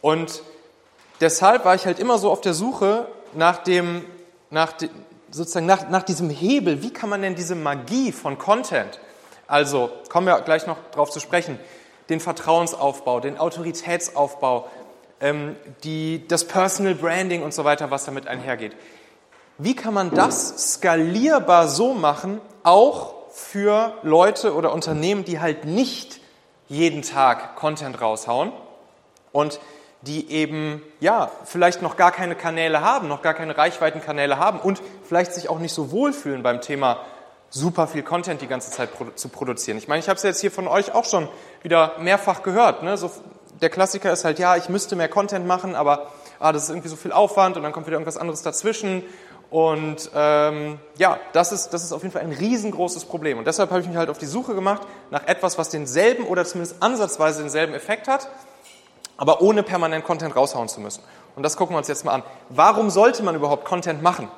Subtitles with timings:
[0.00, 0.42] Und
[1.20, 4.04] deshalb war ich halt immer so auf der Suche nach dem,
[4.50, 4.88] nach de,
[5.30, 6.82] sozusagen nach, nach diesem Hebel.
[6.82, 9.00] Wie kann man denn diese Magie von Content,
[9.46, 11.58] also kommen wir gleich noch drauf zu sprechen,
[12.08, 14.68] den Vertrauensaufbau, den Autoritätsaufbau,
[15.20, 18.74] ähm, die, das Personal Branding und so weiter, was damit einhergeht.
[19.58, 26.20] Wie kann man das skalierbar so machen, auch für Leute oder Unternehmen, die halt nicht
[26.68, 28.52] jeden Tag Content raushauen
[29.32, 29.60] und
[30.02, 34.80] die eben, ja, vielleicht noch gar keine Kanäle haben, noch gar keine Reichweitenkanäle haben und
[35.04, 36.98] vielleicht sich auch nicht so wohlfühlen beim Thema
[37.50, 39.78] super viel Content die ganze Zeit zu produzieren.
[39.78, 41.28] Ich meine, ich habe es jetzt hier von euch auch schon
[41.62, 42.82] wieder mehrfach gehört.
[42.82, 42.96] Ne?
[42.96, 43.10] So,
[43.60, 46.88] der Klassiker ist halt, ja, ich müsste mehr Content machen, aber ah, das ist irgendwie
[46.88, 49.02] so viel Aufwand und dann kommt wieder irgendwas anderes dazwischen.
[49.50, 53.38] Und ähm, ja, das ist, das ist auf jeden Fall ein riesengroßes Problem.
[53.38, 56.44] Und deshalb habe ich mich halt auf die Suche gemacht nach etwas, was denselben oder
[56.44, 58.28] zumindest ansatzweise denselben Effekt hat,
[59.18, 61.02] aber ohne permanent Content raushauen zu müssen.
[61.36, 62.22] Und das gucken wir uns jetzt mal an.
[62.48, 64.30] Warum sollte man überhaupt Content machen?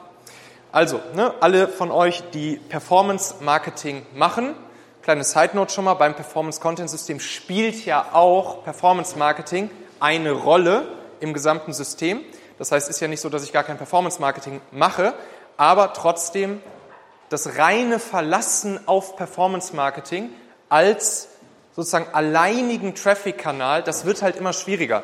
[0.73, 4.55] Also, ne, alle von euch, die Performance Marketing machen,
[5.03, 10.33] kleine Side Note schon mal, beim Performance Content System spielt ja auch Performance Marketing eine
[10.33, 10.87] Rolle
[11.21, 12.21] im gesamten System.
[12.59, 15.15] Das heißt, es ist ja nicht so, dass ich gar kein Performance Marketing mache,
[15.57, 16.63] aber trotzdem
[17.29, 20.31] das reine Verlassen auf Performance Marketing
[20.69, 21.29] als
[21.75, 25.03] sozusagen alleinigen Traffic-Kanal, das wird halt immer schwieriger.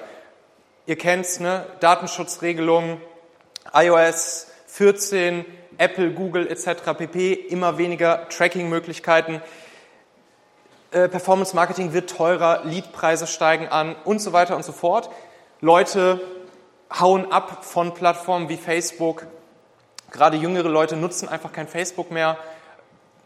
[0.87, 1.67] Ihr kennt's, ne?
[1.81, 3.01] Datenschutzregelungen,
[3.73, 5.45] iOS 14,
[5.79, 6.93] Apple, Google etc.
[6.97, 7.33] pp.
[7.33, 9.43] immer weniger Tracking-Möglichkeiten.
[10.91, 15.11] Äh, Performance Marketing wird teurer, Leadpreise steigen an und so weiter und so fort.
[15.61, 16.21] Leute
[16.99, 19.27] hauen ab von Plattformen wie Facebook.
[20.11, 22.39] Gerade jüngere Leute nutzen einfach kein Facebook mehr.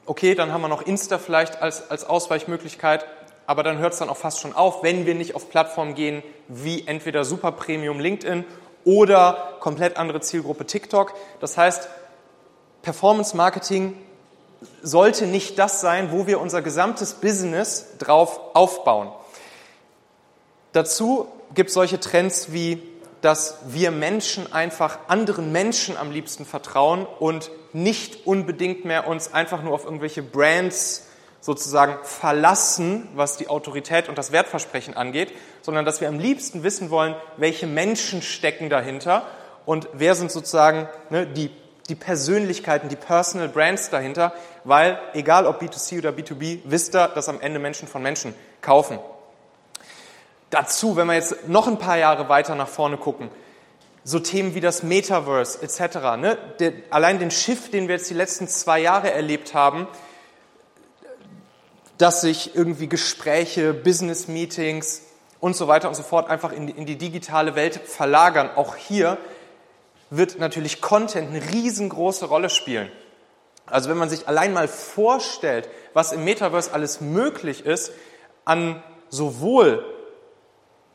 [0.07, 3.05] Okay, dann haben wir noch Insta vielleicht als, als Ausweichmöglichkeit,
[3.51, 6.23] aber dann hört es dann auch fast schon auf, wenn wir nicht auf Plattformen gehen
[6.47, 8.45] wie entweder Super Premium LinkedIn
[8.85, 11.15] oder komplett andere Zielgruppe TikTok.
[11.41, 11.89] Das heißt,
[12.83, 13.97] Performance Marketing
[14.85, 19.11] sollte nicht das sein, wo wir unser gesamtes Business drauf aufbauen.
[20.71, 22.81] Dazu gibt es solche Trends wie,
[23.21, 29.61] dass wir Menschen einfach anderen Menschen am liebsten vertrauen und nicht unbedingt mehr uns einfach
[29.65, 31.10] nur auf irgendwelche Brands
[31.41, 36.91] sozusagen verlassen, was die Autorität und das Wertversprechen angeht, sondern dass wir am liebsten wissen
[36.91, 39.27] wollen, welche Menschen stecken dahinter
[39.65, 41.51] und wer sind sozusagen ne, die
[41.91, 44.33] die Persönlichkeiten, die Personal Brands dahinter,
[44.65, 48.99] weil egal ob B2C oder B2B, wisst ihr, dass am Ende Menschen von Menschen kaufen.
[50.51, 53.29] Dazu, wenn wir jetzt noch ein paar Jahre weiter nach vorne gucken,
[54.05, 56.39] so Themen wie das Metaverse etc., ne?
[56.59, 59.87] Der, allein den Shift, den wir jetzt die letzten zwei Jahre erlebt haben,
[62.01, 65.03] dass sich irgendwie Gespräche, Business-Meetings
[65.39, 68.49] und so weiter und so fort einfach in die, in die digitale Welt verlagern.
[68.57, 69.19] Auch hier
[70.09, 72.91] wird natürlich Content eine riesengroße Rolle spielen.
[73.67, 77.93] Also wenn man sich allein mal vorstellt, was im Metaverse alles möglich ist,
[78.45, 79.85] an sowohl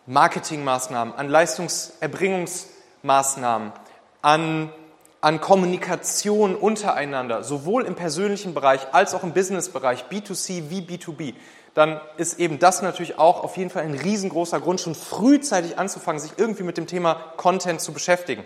[0.07, 3.72] Marketingmaßnahmen, an Leistungserbringungsmaßnahmen,
[4.22, 4.73] an,
[5.22, 11.34] an Kommunikation untereinander, sowohl im persönlichen Bereich als auch im Businessbereich, B2C wie B2B,
[11.74, 16.22] dann ist eben das natürlich auch auf jeden Fall ein riesengroßer Grund, schon frühzeitig anzufangen,
[16.22, 18.46] sich irgendwie mit dem Thema Content zu beschäftigen.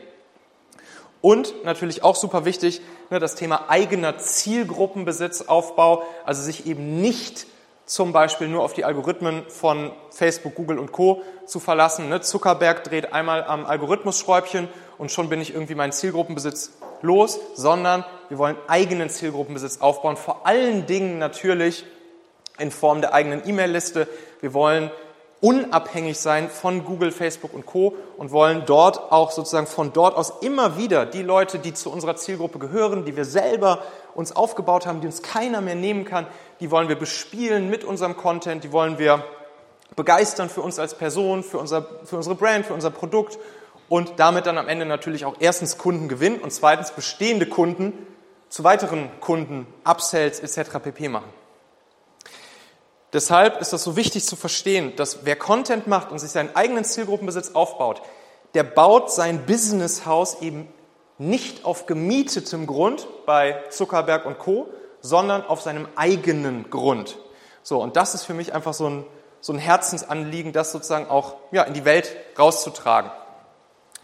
[1.21, 7.45] Und natürlich auch super wichtig, ne, das Thema eigener Zielgruppenbesitzaufbau, also sich eben nicht
[7.89, 11.23] zum Beispiel nur auf die Algorithmen von Facebook, Google und Co.
[11.47, 12.07] zu verlassen.
[12.07, 12.21] Ne.
[12.21, 14.67] Zuckerberg dreht einmal am Algorithmusschräubchen
[14.99, 20.45] und schon bin ich irgendwie meinen Zielgruppenbesitz los, sondern wir wollen eigenen Zielgruppenbesitz aufbauen, vor
[20.45, 21.83] allen Dingen natürlich
[22.59, 24.07] in Form der eigenen E-Mail-Liste.
[24.39, 24.91] Wir wollen
[25.41, 27.93] unabhängig sein von Google, Facebook und Co.
[28.17, 32.15] und wollen dort auch sozusagen von dort aus immer wieder die Leute, die zu unserer
[32.15, 33.83] Zielgruppe gehören, die wir selber
[34.15, 36.27] uns aufgebaut haben, die uns keiner mehr nehmen kann,
[36.59, 39.23] die wollen wir bespielen mit unserem Content, die wollen wir
[39.95, 43.39] begeistern für uns als Person, für, unser, für unsere Brand, für unser Produkt
[43.87, 47.93] und damit dann am Ende natürlich auch erstens Kunden gewinnen und zweitens bestehende Kunden
[48.49, 50.79] zu weiteren Kunden, Upsells etc.
[50.83, 51.07] pp.
[51.07, 51.29] machen.
[53.13, 56.83] Deshalb ist das so wichtig zu verstehen, dass wer Content macht und sich seinen eigenen
[56.83, 58.01] Zielgruppenbesitz aufbaut,
[58.53, 60.67] der baut sein Businesshaus eben
[61.17, 64.69] nicht auf gemietetem Grund bei Zuckerberg und Co.,
[65.01, 67.17] sondern auf seinem eigenen Grund.
[67.63, 69.05] So, und das ist für mich einfach so ein,
[69.41, 73.11] so ein Herzensanliegen, das sozusagen auch ja, in die Welt rauszutragen.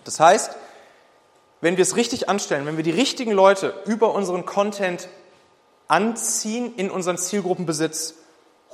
[0.03, 0.55] Das heißt,
[1.61, 5.09] wenn wir es richtig anstellen, wenn wir die richtigen Leute über unseren Content
[5.87, 8.15] anziehen in unseren Zielgruppenbesitz,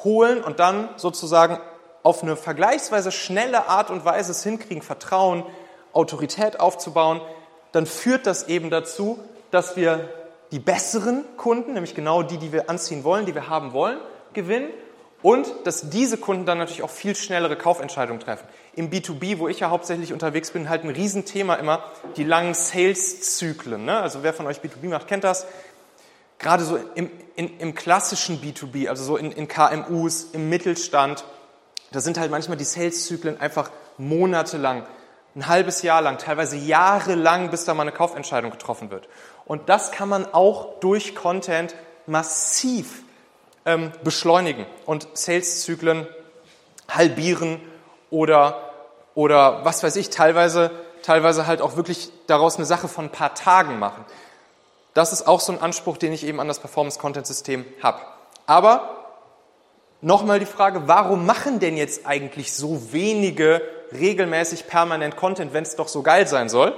[0.04, 1.60] holen und dann sozusagen
[2.04, 5.46] auf eine vergleichsweise schnelle Art und Weise es hinkriegen, Vertrauen,
[5.94, 7.22] Autorität aufzubauen,
[7.72, 9.20] dann führt das eben dazu,
[9.52, 10.10] dass wir
[10.52, 14.00] die besseren Kunden, nämlich genau die, die wir anziehen wollen, die wir haben wollen,
[14.34, 14.70] gewinnen
[15.22, 18.48] und dass diese Kunden dann natürlich auch viel schnellere Kaufentscheidungen treffen.
[18.76, 21.84] Im B2B, wo ich ja hauptsächlich unterwegs bin, halt ein Riesenthema immer
[22.18, 23.86] die langen Sales-Zyklen.
[23.86, 24.00] Ne?
[24.00, 25.46] Also wer von euch B2B macht, kennt das.
[26.42, 31.24] Gerade so im, in, im klassischen B2B, also so in, in KMUs, im Mittelstand,
[31.92, 34.86] da sind halt manchmal die Sales-Zyklen einfach monatelang,
[35.36, 39.08] ein halbes Jahr lang, teilweise jahrelang, bis da mal eine Kaufentscheidung getroffen wird.
[39.46, 41.76] Und das kann man auch durch Content
[42.08, 43.04] massiv
[43.66, 46.08] ähm, beschleunigen und Sales-Zyklen
[46.90, 47.62] halbieren
[48.10, 48.74] oder,
[49.14, 50.72] oder was weiß ich, teilweise,
[51.04, 54.04] teilweise halt auch wirklich daraus eine Sache von ein paar Tagen machen.
[54.94, 58.02] Das ist auch so ein Anspruch, den ich eben an das Performance-Content-System habe.
[58.46, 59.06] Aber
[60.02, 63.62] nochmal die Frage, warum machen denn jetzt eigentlich so wenige
[63.94, 66.74] regelmäßig permanent Content, wenn es doch so geil sein soll?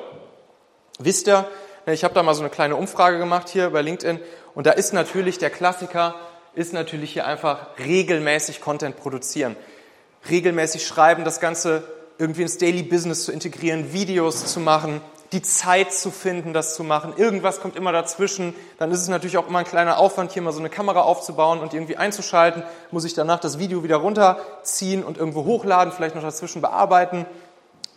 [0.99, 1.47] Wisst ihr,
[1.85, 4.19] ich habe da mal so eine kleine Umfrage gemacht hier bei LinkedIn
[4.53, 6.15] und da ist natürlich der Klassiker,
[6.53, 9.55] ist natürlich hier einfach regelmäßig Content produzieren.
[10.29, 11.83] Regelmäßig schreiben, das Ganze
[12.17, 15.01] irgendwie ins Daily Business zu integrieren, Videos zu machen,
[15.33, 17.13] die Zeit zu finden, das zu machen.
[17.17, 18.55] Irgendwas kommt immer dazwischen.
[18.77, 21.59] Dann ist es natürlich auch immer ein kleiner Aufwand, hier mal so eine Kamera aufzubauen
[21.59, 22.63] und irgendwie einzuschalten.
[22.91, 27.25] Muss ich danach das Video wieder runterziehen und irgendwo hochladen, vielleicht noch dazwischen bearbeiten.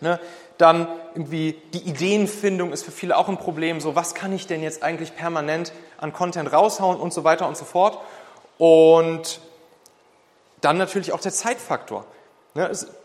[0.01, 0.19] Ne?
[0.57, 3.81] Dann irgendwie die Ideenfindung ist für viele auch ein Problem.
[3.81, 7.57] So, was kann ich denn jetzt eigentlich permanent an Content raushauen und so weiter und
[7.59, 7.99] so fort.
[8.57, 9.41] Und
[10.63, 12.07] dann natürlich auch der Zeitfaktor.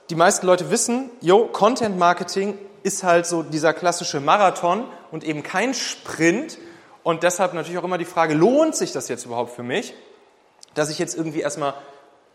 [0.09, 5.43] Die meisten Leute wissen, jo, Content Marketing ist halt so dieser klassische Marathon und eben
[5.43, 6.57] kein Sprint.
[7.03, 9.93] Und deshalb natürlich auch immer die Frage, lohnt sich das jetzt überhaupt für mich,
[10.73, 11.73] dass ich jetzt irgendwie erstmal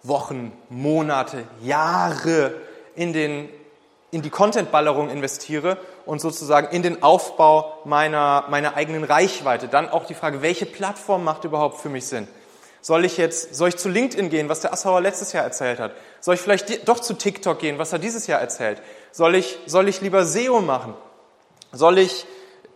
[0.03, 2.55] Wochen, Monate, Jahre
[2.95, 3.49] in, den,
[4.11, 9.69] in die Content-Ballerung investiere und sozusagen in den Aufbau meiner, meiner eigenen Reichweite.
[9.69, 12.29] Dann auch die Frage, welche Plattform macht überhaupt für mich Sinn?
[12.87, 15.91] Soll ich jetzt, soll ich zu LinkedIn gehen, was der Assauer letztes Jahr erzählt hat?
[16.21, 18.81] Soll ich vielleicht doch zu TikTok gehen, was er dieses Jahr erzählt?
[19.11, 20.95] Soll ich, soll ich lieber SEO machen?
[21.73, 22.27] Soll ich,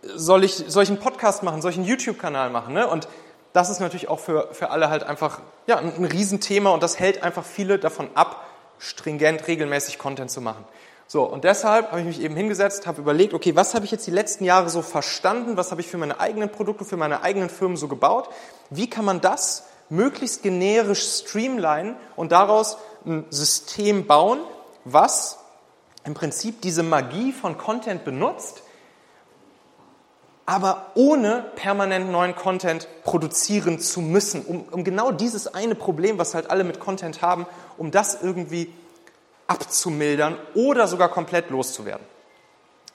[0.01, 1.61] soll ich, soll ich einen Podcast machen?
[1.61, 2.73] Soll ich einen YouTube-Kanal machen?
[2.73, 2.89] Ne?
[2.89, 3.07] Und
[3.53, 6.99] das ist natürlich auch für, für alle halt einfach, ja, ein, ein Riesenthema und das
[6.99, 8.45] hält einfach viele davon ab,
[8.79, 10.65] stringent, regelmäßig Content zu machen.
[11.07, 14.07] So, und deshalb habe ich mich eben hingesetzt, habe überlegt, okay, was habe ich jetzt
[14.07, 17.49] die letzten Jahre so verstanden, was habe ich für meine eigenen Produkte, für meine eigenen
[17.49, 18.27] Firmen so gebaut,
[18.69, 24.39] wie kann man das möglichst generisch streamlinen und daraus ein System bauen,
[24.85, 25.37] was
[26.05, 28.63] im Prinzip diese Magie von Content benutzt,
[30.45, 36.33] aber ohne permanent neuen Content produzieren zu müssen, um, um genau dieses eine Problem, was
[36.33, 37.45] halt alle mit Content haben,
[37.77, 38.73] um das irgendwie
[39.47, 42.05] abzumildern oder sogar komplett loszuwerden.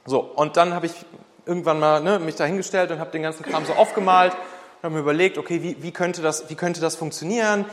[0.07, 0.95] So, und dann habe ich
[1.45, 4.33] irgendwann mal ne, mich dahingestellt und habe den ganzen Kram so aufgemalt
[4.77, 7.65] und habe mir überlegt, okay, wie, wie, könnte das, wie könnte das funktionieren?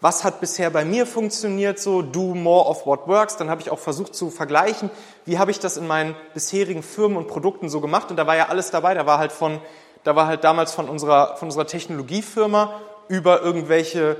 [0.00, 2.02] Was hat bisher bei mir funktioniert so?
[2.02, 3.36] Do more of what works.
[3.36, 4.90] Dann habe ich auch versucht zu vergleichen,
[5.24, 8.10] wie habe ich das in meinen bisherigen Firmen und Produkten so gemacht.
[8.10, 8.94] Und da war ja alles dabei.
[8.94, 9.60] Da war halt von,
[10.04, 14.16] da war halt damals von unserer, von unserer Technologiefirma über irgendwelche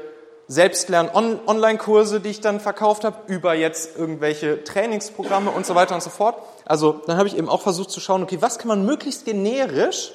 [0.49, 6.11] Selbstlern-Online-Kurse, die ich dann verkauft habe, über jetzt irgendwelche Trainingsprogramme und so weiter und so
[6.11, 6.37] fort.
[6.65, 10.13] Also dann habe ich eben auch versucht zu schauen, okay, was kann man möglichst generisch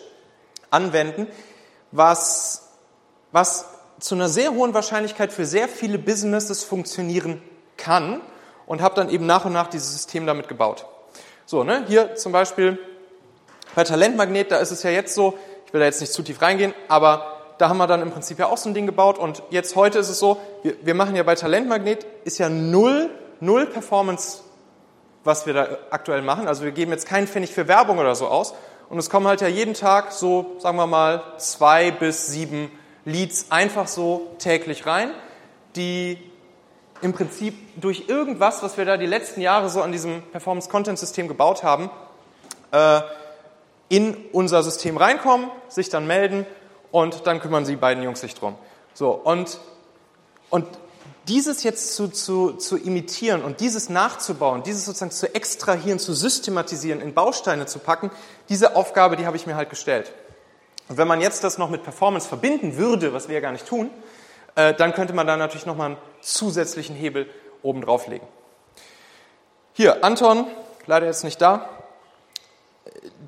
[0.71, 1.27] anwenden,
[1.93, 2.67] was,
[3.31, 3.65] was
[3.99, 7.41] zu einer sehr hohen Wahrscheinlichkeit für sehr viele Businesses funktionieren
[7.77, 8.19] kann
[8.65, 10.85] und habe dann eben nach und nach dieses System damit gebaut.
[11.45, 12.79] So, ne, hier zum Beispiel
[13.75, 16.41] bei Talentmagnet, da ist es ja jetzt so, ich will da jetzt nicht zu tief
[16.41, 19.43] reingehen, aber da haben wir dann im Prinzip ja auch so ein Ding gebaut und
[19.51, 23.09] jetzt heute ist es so, wir, wir machen ja bei Talentmagnet, ist ja null,
[23.39, 24.39] null Performance,
[25.23, 26.47] was wir da aktuell machen.
[26.47, 28.55] Also wir geben jetzt keinen Pfennig für Werbung oder so aus,
[28.93, 32.69] und es kommen halt ja jeden Tag so, sagen wir mal, zwei bis sieben
[33.05, 35.09] Leads einfach so täglich rein,
[35.75, 36.19] die
[37.01, 41.63] im Prinzip durch irgendwas, was wir da die letzten Jahre so an diesem Performance-Content-System gebaut
[41.63, 41.89] haben,
[42.69, 43.01] äh,
[43.89, 46.45] in unser System reinkommen, sich dann melden
[46.91, 48.53] und dann kümmern sie beiden Jungs sich drum.
[48.93, 49.57] So, und,
[50.51, 50.67] und
[51.27, 57.01] dieses jetzt zu, zu, zu imitieren und dieses nachzubauen, dieses sozusagen zu extrahieren, zu systematisieren,
[57.01, 58.11] in Bausteine zu packen,
[58.49, 60.11] diese Aufgabe, die habe ich mir halt gestellt.
[60.89, 63.65] Und wenn man jetzt das noch mit Performance verbinden würde, was wir ja gar nicht
[63.65, 63.89] tun,
[64.55, 67.29] äh, dann könnte man da natürlich nochmal einen zusätzlichen Hebel
[67.61, 68.27] oben drauflegen.
[69.73, 70.45] Hier, Anton,
[70.85, 71.69] leider jetzt nicht da,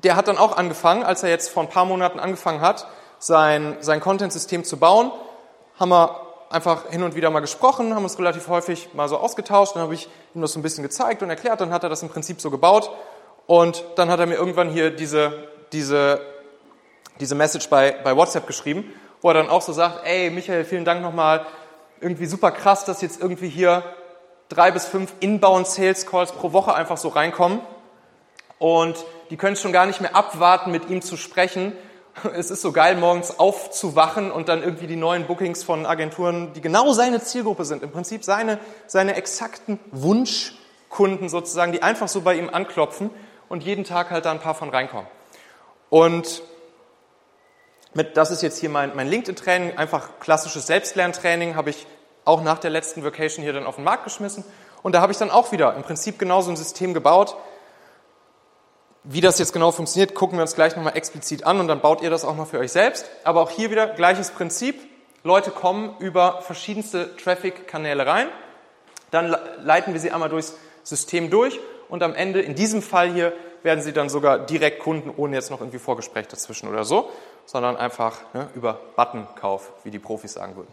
[0.02, 2.86] der hat dann auch angefangen, als er jetzt vor ein paar Monaten angefangen hat,
[3.18, 5.10] sein, sein Content-System zu bauen,
[5.78, 6.25] haben wir
[6.56, 9.94] einfach hin und wieder mal gesprochen, haben uns relativ häufig mal so ausgetauscht, dann habe
[9.94, 12.40] ich ihm das so ein bisschen gezeigt und erklärt, dann hat er das im Prinzip
[12.40, 12.90] so gebaut
[13.46, 16.20] und dann hat er mir irgendwann hier diese, diese,
[17.20, 20.84] diese Message bei, bei WhatsApp geschrieben, wo er dann auch so sagt, ey Michael, vielen
[20.84, 21.46] Dank nochmal,
[22.00, 23.84] irgendwie super krass, dass jetzt irgendwie hier
[24.48, 27.60] drei bis fünf Inbound Sales Calls pro Woche einfach so reinkommen
[28.58, 31.72] und die können schon gar nicht mehr abwarten, mit ihm zu sprechen.
[32.34, 36.60] Es ist so geil, morgens aufzuwachen und dann irgendwie die neuen Bookings von Agenturen, die
[36.60, 42.34] genau seine Zielgruppe sind, im Prinzip seine, seine exakten Wunschkunden sozusagen, die einfach so bei
[42.36, 43.10] ihm anklopfen
[43.48, 45.06] und jeden Tag halt da ein paar von reinkommen.
[45.90, 46.42] Und
[47.94, 51.86] mit, das ist jetzt hier mein, mein LinkedIn-Training, einfach klassisches Selbstlerntraining, habe ich
[52.24, 54.44] auch nach der letzten Vacation hier dann auf den Markt geschmissen.
[54.82, 57.36] Und da habe ich dann auch wieder im Prinzip genau so ein System gebaut.
[59.08, 62.02] Wie das jetzt genau funktioniert, gucken wir uns gleich nochmal explizit an und dann baut
[62.02, 63.08] ihr das auch mal für euch selbst.
[63.22, 64.80] Aber auch hier wieder gleiches Prinzip.
[65.22, 68.26] Leute kommen über verschiedenste Traffic-Kanäle rein.
[69.12, 73.32] Dann leiten wir sie einmal durchs System durch und am Ende, in diesem Fall hier,
[73.62, 77.08] werden sie dann sogar direkt Kunden, ohne jetzt noch irgendwie Vorgespräch dazwischen oder so,
[77.44, 80.72] sondern einfach ne, über Buttonkauf, wie die Profis sagen würden.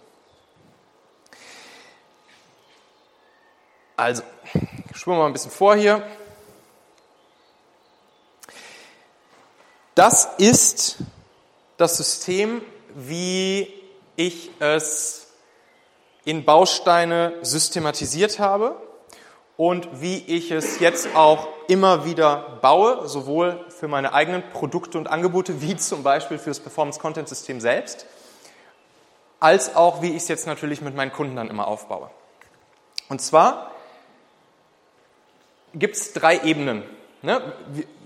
[3.96, 4.24] Also,
[4.96, 6.02] spuren wir mal ein bisschen vor hier.
[9.95, 10.97] Das ist
[11.77, 12.62] das System,
[12.95, 13.71] wie
[14.15, 15.27] ich es
[16.25, 18.75] in Bausteine systematisiert habe
[19.55, 25.07] und wie ich es jetzt auch immer wieder baue, sowohl für meine eigenen Produkte und
[25.07, 28.07] Angebote, wie zum Beispiel für das Performance Content System selbst,
[29.39, 32.09] als auch wie ich es jetzt natürlich mit meinen Kunden dann immer aufbaue.
[33.09, 33.71] Und zwar
[35.73, 36.83] gibt es drei Ebenen.
[37.24, 37.42] Ne?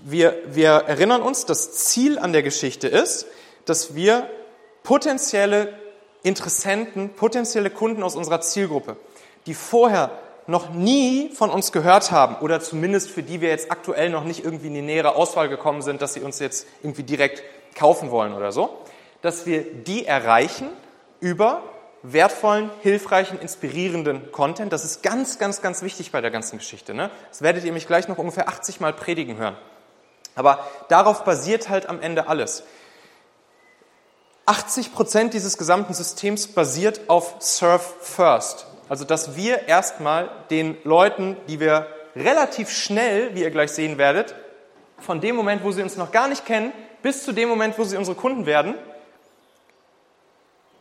[0.04, 3.26] Wir, wir erinnern uns, das Ziel an der Geschichte ist,
[3.64, 4.30] dass wir
[4.84, 5.74] potenzielle
[6.22, 8.96] Interessenten, potenzielle Kunden aus unserer Zielgruppe,
[9.46, 10.10] die vorher
[10.46, 14.44] noch nie von uns gehört haben oder zumindest für die wir jetzt aktuell noch nicht
[14.44, 17.42] irgendwie in die nähere Auswahl gekommen sind, dass sie uns jetzt irgendwie direkt
[17.74, 18.78] kaufen wollen oder so,
[19.20, 20.68] dass wir die erreichen
[21.20, 21.62] über
[22.02, 24.72] wertvollen, hilfreichen, inspirierenden Content.
[24.72, 26.94] Das ist ganz, ganz, ganz wichtig bei der ganzen Geschichte.
[26.94, 27.10] Ne?
[27.28, 29.56] Das werdet ihr mich gleich noch ungefähr 80 Mal predigen hören.
[30.34, 32.62] Aber darauf basiert halt am Ende alles.
[34.46, 38.66] 80 Prozent dieses gesamten Systems basiert auf Serve First.
[38.88, 41.86] Also, dass wir erstmal den Leuten, die wir
[42.16, 44.34] relativ schnell, wie ihr gleich sehen werdet,
[44.98, 47.84] von dem Moment, wo sie uns noch gar nicht kennen, bis zu dem Moment, wo
[47.84, 48.74] sie unsere Kunden werden,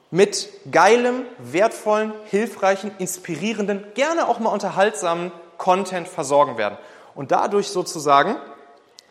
[0.09, 6.77] mit geilem, wertvollen, hilfreichen, inspirierenden, gerne auch mal unterhaltsamen Content versorgen werden.
[7.15, 8.37] Und dadurch sozusagen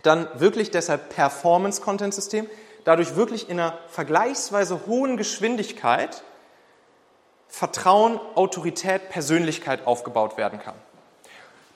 [0.03, 2.49] dann wirklich deshalb Performance-Content-System,
[2.85, 6.23] dadurch wirklich in einer vergleichsweise hohen Geschwindigkeit
[7.49, 10.75] Vertrauen, Autorität, Persönlichkeit aufgebaut werden kann.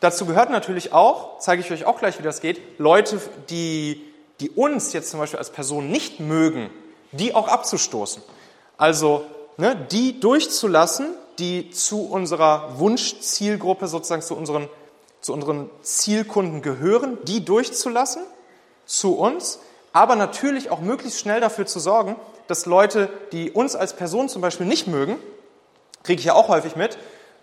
[0.00, 4.04] Dazu gehört natürlich auch, zeige ich euch auch gleich, wie das geht, Leute, die,
[4.40, 6.70] die uns jetzt zum Beispiel als Person nicht mögen,
[7.12, 8.22] die auch abzustoßen.
[8.80, 9.26] Also
[9.58, 11.08] ne, die durchzulassen,
[11.38, 14.70] die zu unserer Wunschzielgruppe, sozusagen zu unseren,
[15.20, 18.22] zu unseren Zielkunden gehören, die durchzulassen
[18.86, 19.58] zu uns,
[19.92, 24.40] aber natürlich auch möglichst schnell dafür zu sorgen, dass Leute, die uns als Person zum
[24.40, 25.18] Beispiel nicht mögen,
[26.02, 26.96] kriege ich ja auch häufig mit,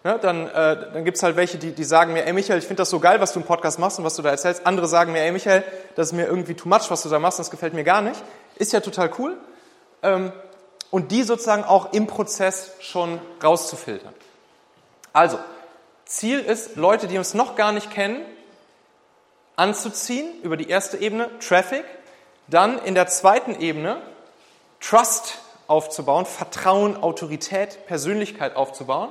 [0.03, 2.65] ne, dann, äh, dann gibt es halt welche, die, die sagen mir, ey Michael, ich
[2.65, 4.65] finde das so geil, was du im Podcast machst und was du da erzählst.
[4.65, 5.63] Andere sagen mir, ey Michael,
[5.93, 8.19] das ist mir irgendwie too much, was du da machst, das gefällt mir gar nicht.
[8.55, 9.37] Ist ja total cool.
[10.01, 10.31] Ähm,
[10.91, 14.13] und die sozusagen auch im Prozess schon rauszufiltern.
[15.13, 15.39] Also,
[16.05, 18.25] Ziel ist, Leute, die uns noch gar nicht kennen,
[19.55, 21.83] anzuziehen über die erste Ebene, Traffic,
[22.47, 24.01] dann in der zweiten Ebene
[24.79, 29.09] Trust aufzubauen, Vertrauen, Autorität, Persönlichkeit aufzubauen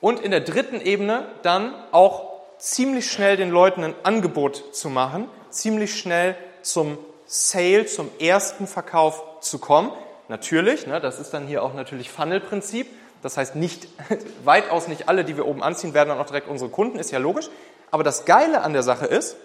[0.00, 5.28] und in der dritten Ebene dann auch ziemlich schnell den Leuten ein Angebot zu machen,
[5.50, 9.90] ziemlich schnell zum Sale, zum ersten Verkauf zu kommen,
[10.32, 12.86] Natürlich, ne, das ist dann hier auch natürlich Funnel-Prinzip.
[13.20, 13.86] Das heißt, nicht,
[14.44, 17.18] weitaus nicht alle, die wir oben anziehen, werden dann auch direkt unsere Kunden, ist ja
[17.18, 17.50] logisch.
[17.90, 19.36] Aber das Geile an der Sache ist,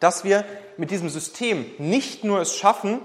[0.00, 0.46] dass wir
[0.78, 3.00] mit diesem System nicht nur es schaffen,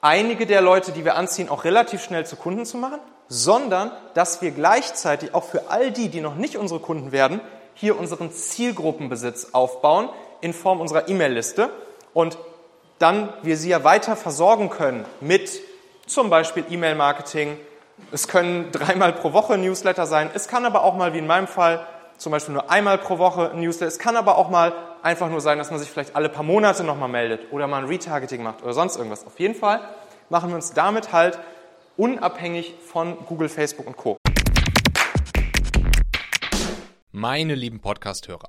[0.00, 4.40] einige der Leute, die wir anziehen, auch relativ schnell zu Kunden zu machen, sondern dass
[4.40, 7.42] wir gleichzeitig auch für all die, die noch nicht unsere Kunden werden,
[7.74, 10.08] hier unseren Zielgruppenbesitz aufbauen
[10.40, 11.68] in Form unserer E-Mail-Liste
[12.14, 12.38] und
[12.98, 15.68] dann wir sie ja weiter versorgen können mit
[16.10, 17.56] zum Beispiel E-Mail-Marketing.
[18.10, 20.28] Es können dreimal pro Woche Newsletter sein.
[20.34, 21.86] Es kann aber auch mal, wie in meinem Fall,
[22.16, 23.86] zum Beispiel nur einmal pro Woche ein Newsletter.
[23.86, 24.72] Es kann aber auch mal
[25.04, 27.84] einfach nur sein, dass man sich vielleicht alle paar Monate nochmal meldet oder mal ein
[27.84, 29.24] Retargeting macht oder sonst irgendwas.
[29.24, 29.82] Auf jeden Fall
[30.30, 31.38] machen wir uns damit halt
[31.96, 34.16] unabhängig von Google, Facebook und Co.
[37.12, 38.48] Meine lieben Podcast-Hörer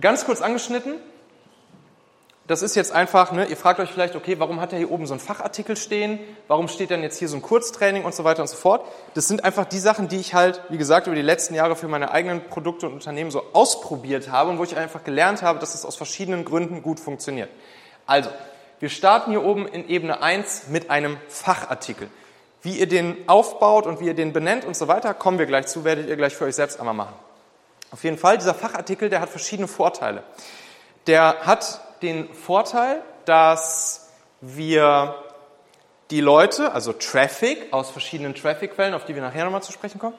[0.00, 0.94] Ganz kurz angeschnitten,
[2.48, 5.06] das ist jetzt einfach, ne, ihr fragt euch vielleicht, okay, warum hat er hier oben
[5.06, 6.18] so einen Fachartikel stehen?
[6.48, 8.84] Warum steht dann jetzt hier so ein Kurztraining und so weiter und so fort?
[9.14, 11.86] Das sind einfach die Sachen, die ich halt, wie gesagt, über die letzten Jahre für
[11.86, 15.74] meine eigenen Produkte und Unternehmen so ausprobiert habe und wo ich einfach gelernt habe, dass
[15.74, 17.48] es aus verschiedenen Gründen gut funktioniert.
[18.06, 18.30] Also,
[18.80, 22.08] wir starten hier oben in Ebene 1 mit einem Fachartikel.
[22.60, 25.68] Wie ihr den aufbaut und wie ihr den benennt und so weiter, kommen wir gleich
[25.68, 27.14] zu, werdet ihr gleich für euch selbst einmal machen.
[27.92, 30.22] Auf jeden Fall, dieser Fachartikel, der hat verschiedene Vorteile.
[31.06, 34.08] Der hat den Vorteil, dass
[34.40, 35.14] wir
[36.10, 40.16] die Leute, also Traffic aus verschiedenen Traffic-Quellen, auf die wir nachher nochmal zu sprechen kommen,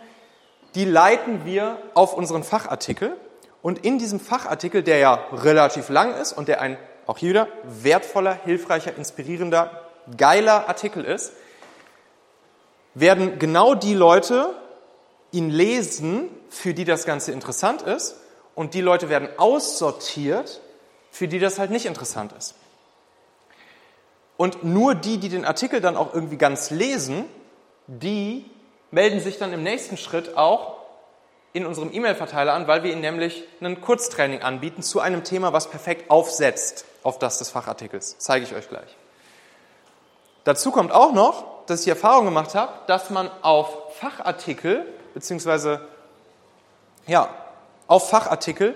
[0.75, 3.18] die leiten wir auf unseren Fachartikel.
[3.63, 6.77] Und in diesem Fachartikel, der ja relativ lang ist und der ein,
[7.08, 9.82] auch hier wieder, wertvoller, hilfreicher, inspirierender,
[10.15, 11.34] geiler Artikel ist,
[12.94, 14.53] werden genau die Leute
[15.34, 18.16] ihn lesen, für die das Ganze interessant ist,
[18.56, 20.62] und die Leute werden aussortiert,
[21.12, 22.56] für die das halt nicht interessant ist.
[24.38, 27.26] Und nur die, die den Artikel dann auch irgendwie ganz lesen,
[27.88, 28.50] die
[28.91, 30.78] melden sich dann im nächsten Schritt auch
[31.52, 35.69] in unserem E-Mail-Verteiler an, weil wir ihnen nämlich ein Kurztraining anbieten zu einem Thema, was
[35.69, 38.17] perfekt aufsetzt auf das des Fachartikels.
[38.17, 38.98] Zeige ich euch gleich.
[40.43, 45.82] Dazu kommt auch noch, dass ich die Erfahrung gemacht habe, dass man auf Fachartikel beziehungsweise
[47.08, 47.30] ja,
[47.88, 48.76] auf Fachartikel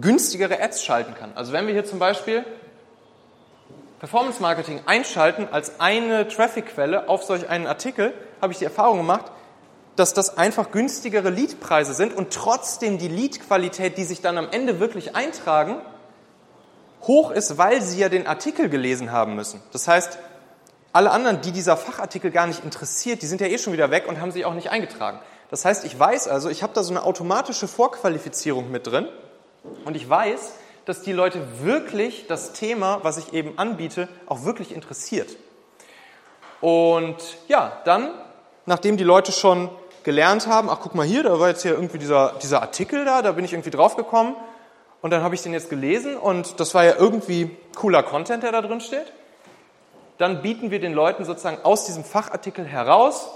[0.00, 1.32] günstigere Ads schalten kann.
[1.34, 2.44] Also wenn wir hier zum Beispiel
[3.98, 9.30] Performance Marketing einschalten als eine Traffic-Quelle auf solch einen Artikel, habe ich die Erfahrung gemacht,
[9.96, 14.78] dass das einfach günstigere Leadpreise sind und trotzdem die Lead-Qualität, die sich dann am Ende
[14.78, 15.80] wirklich eintragen,
[17.02, 19.62] hoch ist, weil sie ja den Artikel gelesen haben müssen.
[19.72, 20.18] Das heißt,
[20.92, 24.06] alle anderen, die dieser Fachartikel gar nicht interessiert, die sind ja eh schon wieder weg
[24.08, 25.18] und haben sich auch nicht eingetragen.
[25.50, 29.08] Das heißt, ich weiß also, ich habe da so eine automatische Vorqualifizierung mit drin
[29.84, 30.52] und ich weiß,
[30.84, 35.36] dass die Leute wirklich das Thema, was ich eben anbiete, auch wirklich interessiert.
[36.60, 37.16] Und
[37.48, 38.10] ja, dann,
[38.66, 39.68] nachdem die Leute schon
[40.04, 43.22] gelernt haben, ach guck mal hier, da war jetzt hier irgendwie dieser, dieser Artikel da,
[43.22, 44.36] da bin ich irgendwie draufgekommen
[45.02, 48.52] und dann habe ich den jetzt gelesen und das war ja irgendwie cooler Content, der
[48.52, 49.12] da drin steht.
[50.18, 53.28] Dann bieten wir den Leuten sozusagen aus diesem Fachartikel heraus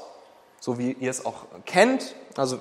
[0.60, 2.14] so wie ihr es auch kennt.
[2.36, 2.58] Also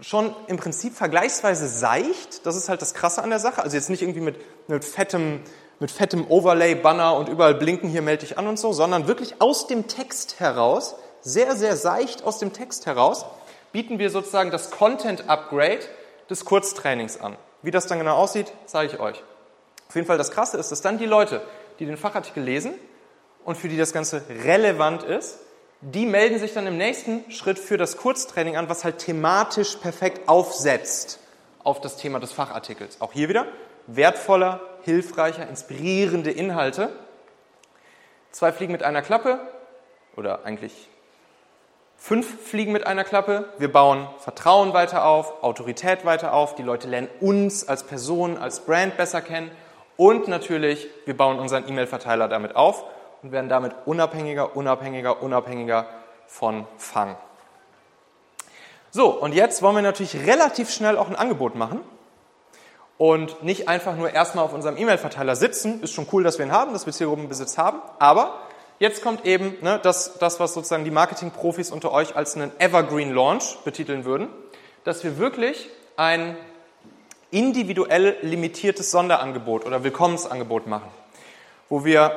[0.00, 2.46] schon im Prinzip vergleichsweise seicht.
[2.46, 3.62] Das ist halt das Krasse an der Sache.
[3.62, 4.36] Also jetzt nicht irgendwie mit,
[4.68, 5.40] mit fettem,
[5.80, 9.40] mit fettem Overlay, Banner und überall blinken, hier melde dich an und so, sondern wirklich
[9.40, 13.24] aus dem Text heraus, sehr, sehr seicht aus dem Text heraus,
[13.72, 15.80] bieten wir sozusagen das Content Upgrade
[16.30, 17.36] des Kurztrainings an.
[17.62, 19.22] Wie das dann genau aussieht, zeige ich euch.
[19.88, 21.42] Auf jeden Fall das Krasse ist, dass dann die Leute,
[21.78, 22.74] die den Fachartikel lesen
[23.44, 25.38] und für die das Ganze relevant ist,
[25.80, 30.28] die melden sich dann im nächsten Schritt für das Kurztraining an, was halt thematisch perfekt
[30.28, 31.20] aufsetzt
[31.62, 33.00] auf das Thema des Fachartikels.
[33.00, 33.46] Auch hier wieder
[33.86, 36.90] wertvoller, hilfreicher, inspirierende Inhalte.
[38.30, 39.40] Zwei Fliegen mit einer Klappe
[40.16, 40.88] oder eigentlich
[41.96, 43.48] fünf Fliegen mit einer Klappe.
[43.58, 48.60] Wir bauen Vertrauen weiter auf, Autorität weiter auf, die Leute lernen uns als Person, als
[48.60, 49.50] Brand besser kennen
[49.96, 52.84] und natürlich, wir bauen unseren E-Mail-Verteiler damit auf
[53.22, 55.86] und werden damit unabhängiger, unabhängiger, unabhängiger
[56.26, 57.16] von Fang.
[58.90, 61.80] So, und jetzt wollen wir natürlich relativ schnell auch ein Angebot machen
[62.98, 65.82] und nicht einfach nur erstmal auf unserem E-Mail-Verteiler sitzen.
[65.82, 68.40] Ist schon cool, dass wir ihn haben, dass wir Zielgruppenbesitz haben, aber
[68.78, 73.12] jetzt kommt eben ne, das, das, was sozusagen die Marketing-Profis unter euch als einen Evergreen
[73.12, 74.28] Launch betiteln würden,
[74.84, 76.36] dass wir wirklich ein
[77.30, 80.88] individuell limitiertes Sonderangebot oder Willkommensangebot machen,
[81.68, 82.16] wo wir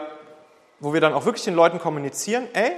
[0.80, 2.72] wo wir dann auch wirklich den Leuten kommunizieren, ey,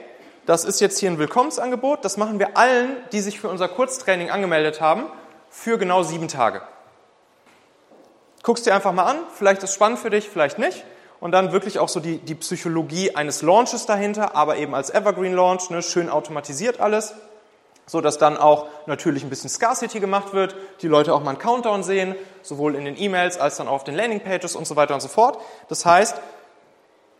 [0.45, 4.31] das ist jetzt hier ein Willkommensangebot, das machen wir allen, die sich für unser Kurztraining
[4.31, 5.05] angemeldet haben,
[5.49, 6.61] für genau sieben Tage.
[8.43, 10.83] guckst dir einfach mal an, vielleicht ist es spannend für dich, vielleicht nicht.
[11.19, 15.35] Und dann wirklich auch so die, die Psychologie eines Launches dahinter, aber eben als Evergreen
[15.35, 17.13] Launch, ne, schön automatisiert alles,
[17.85, 21.39] so dass dann auch natürlich ein bisschen Scarcity gemacht wird, die Leute auch mal einen
[21.39, 24.95] Countdown sehen, sowohl in den E-Mails als dann auch auf den Landingpages und so weiter
[24.95, 25.39] und so fort.
[25.67, 26.19] Das heißt,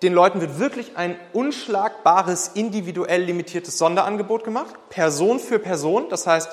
[0.02, 6.10] den Leuten wird wirklich ein unschlagbares, individuell limitiertes Sonderangebot gemacht, Person für Person.
[6.10, 6.50] Das heißt,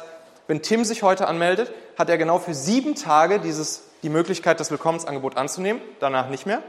[0.47, 4.71] wenn Tim sich heute anmeldet, hat er genau für sieben Tage dieses, die Möglichkeit, das
[4.71, 6.63] Willkommensangebot anzunehmen, danach nicht mehr.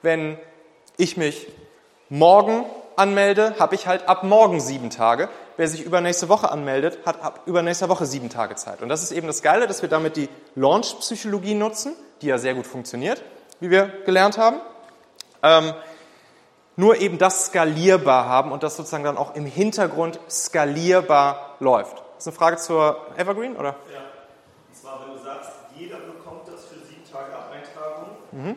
[0.00, 0.38] Wenn
[0.96, 1.48] ich mich
[2.08, 2.64] morgen
[2.96, 5.28] anmelde, habe ich halt ab morgen sieben Tage.
[5.56, 8.82] Wer sich übernächste Woche anmeldet, hat ab übernächste Woche sieben Tage Zeit.
[8.82, 12.54] Und das ist eben das Geile, dass wir damit die Launch-Psychologie nutzen, die ja sehr
[12.54, 13.22] gut funktioniert,
[13.60, 14.60] wie wir gelernt haben.
[16.76, 21.96] Nur eben das skalierbar haben und das sozusagen dann auch im Hintergrund skalierbar läuft.
[22.16, 23.76] Das ist eine Frage zur Evergreen, oder?
[23.92, 24.00] Ja.
[24.68, 28.16] Und zwar, wenn du sagst, jeder bekommt das für sieben Tage ab Eintragung.
[28.32, 28.56] Mhm.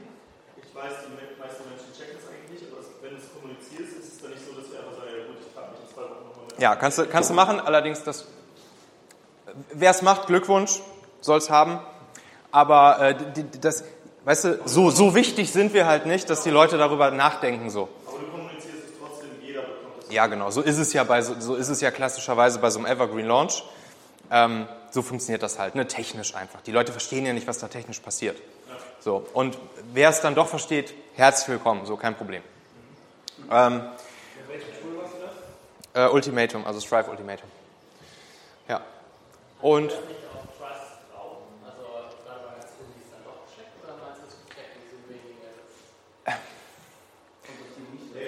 [0.55, 4.13] Ich weiß, die meisten Menschen checken es eigentlich nicht, aber wenn du es kommunizierst, ist
[4.13, 6.01] es dann nicht so, dass wir einfach sagen, ja gut, ich frage mich in zwei
[6.03, 6.59] Wochen nochmal mehr.
[6.59, 8.25] Ja, kannst du, kannst du machen, allerdings, das,
[9.73, 10.79] wer es macht, Glückwunsch,
[11.19, 11.79] soll es haben.
[12.51, 13.15] Aber äh,
[13.59, 13.83] das,
[14.23, 17.89] weißt du, so, so wichtig sind wir halt nicht, dass die Leute darüber nachdenken so.
[20.15, 20.49] Ja, genau.
[20.49, 23.65] So ist es ja bei so ist es ja klassischerweise bei so einem Evergreen Launch.
[24.31, 25.87] Ähm, so funktioniert das halt, ne?
[25.87, 26.61] technisch einfach.
[26.61, 28.41] Die Leute verstehen ja nicht, was da technisch passiert.
[29.01, 29.57] So und
[29.91, 32.41] wer es dann doch versteht, herzlich willkommen, so kein Problem.
[33.51, 33.81] Ähm,
[35.93, 37.49] äh, Ultimatum, also Strive Ultimatum.
[38.69, 38.79] Ja.
[39.61, 39.91] Und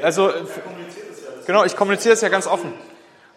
[0.04, 0.34] also
[1.48, 2.74] Genau, ich kommuniziere es ja ganz offen.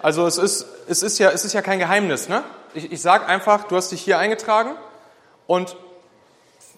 [0.00, 2.28] Also es ist, es ist, ja, es ist ja kein Geheimnis.
[2.28, 2.42] Ne?
[2.74, 4.74] Ich, ich sage einfach, du hast dich hier eingetragen
[5.46, 5.76] und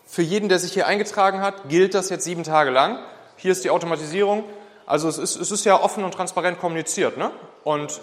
[0.06, 2.98] für jeden, der sich hier eingetragen hat, gilt das jetzt sieben Tage lang.
[3.36, 4.44] Hier ist die Automatisierung.
[4.84, 7.16] Also es ist, es ist ja offen und transparent kommuniziert.
[7.16, 7.30] Ne?
[7.64, 7.98] Und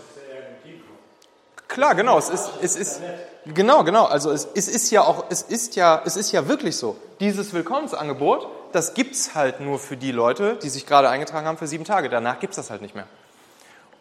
[1.68, 3.00] klar, genau, es ist, es ist,
[3.46, 4.06] genau, genau.
[4.06, 6.96] Also es, es ist ja auch, es ist ja, es ist ja wirklich so.
[7.20, 11.68] Dieses Willkommensangebot, das gibt's halt nur für die Leute, die sich gerade eingetragen haben für
[11.68, 12.10] sieben Tage.
[12.10, 13.06] Danach gibt's das halt nicht mehr.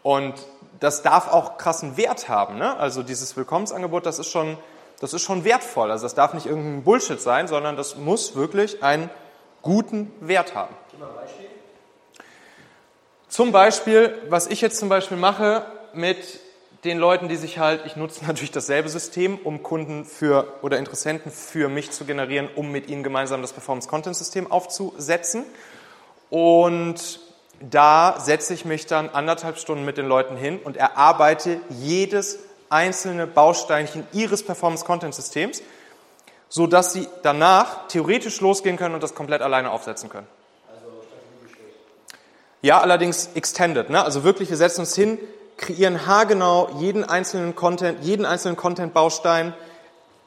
[0.09, 0.33] Und
[0.81, 2.57] das darf auch krassen Wert haben.
[2.57, 2.75] Ne?
[2.79, 4.57] Also dieses Willkommensangebot, das ist, schon,
[5.01, 5.91] das ist schon wertvoll.
[5.91, 9.11] Also das darf nicht irgendein Bullshit sein, sondern das muss wirklich einen
[9.61, 10.75] guten Wert haben.
[13.29, 16.41] Zum Beispiel, was ich jetzt zum Beispiel mache mit
[16.85, 21.31] den Leuten, die sich halt, ich nutze natürlich dasselbe System, um Kunden für oder Interessenten
[21.31, 25.45] für mich zu generieren, um mit ihnen gemeinsam das Performance Content System aufzusetzen.
[26.31, 27.28] Und
[27.61, 32.39] da setze ich mich dann anderthalb Stunden mit den Leuten hin und erarbeite jedes
[32.71, 35.63] einzelne Bausteinchen ihres Performance-Content-Systems,
[36.49, 40.27] sodass sie danach theoretisch losgehen können und das komplett alleine aufsetzen können.
[42.61, 43.91] Ja, allerdings extended.
[43.91, 44.03] Ne?
[44.03, 45.19] Also wirklich, wir setzen uns hin,
[45.57, 49.55] kreieren haargenau jeden einzelnen Content, jeden einzelnen Content-Baustein,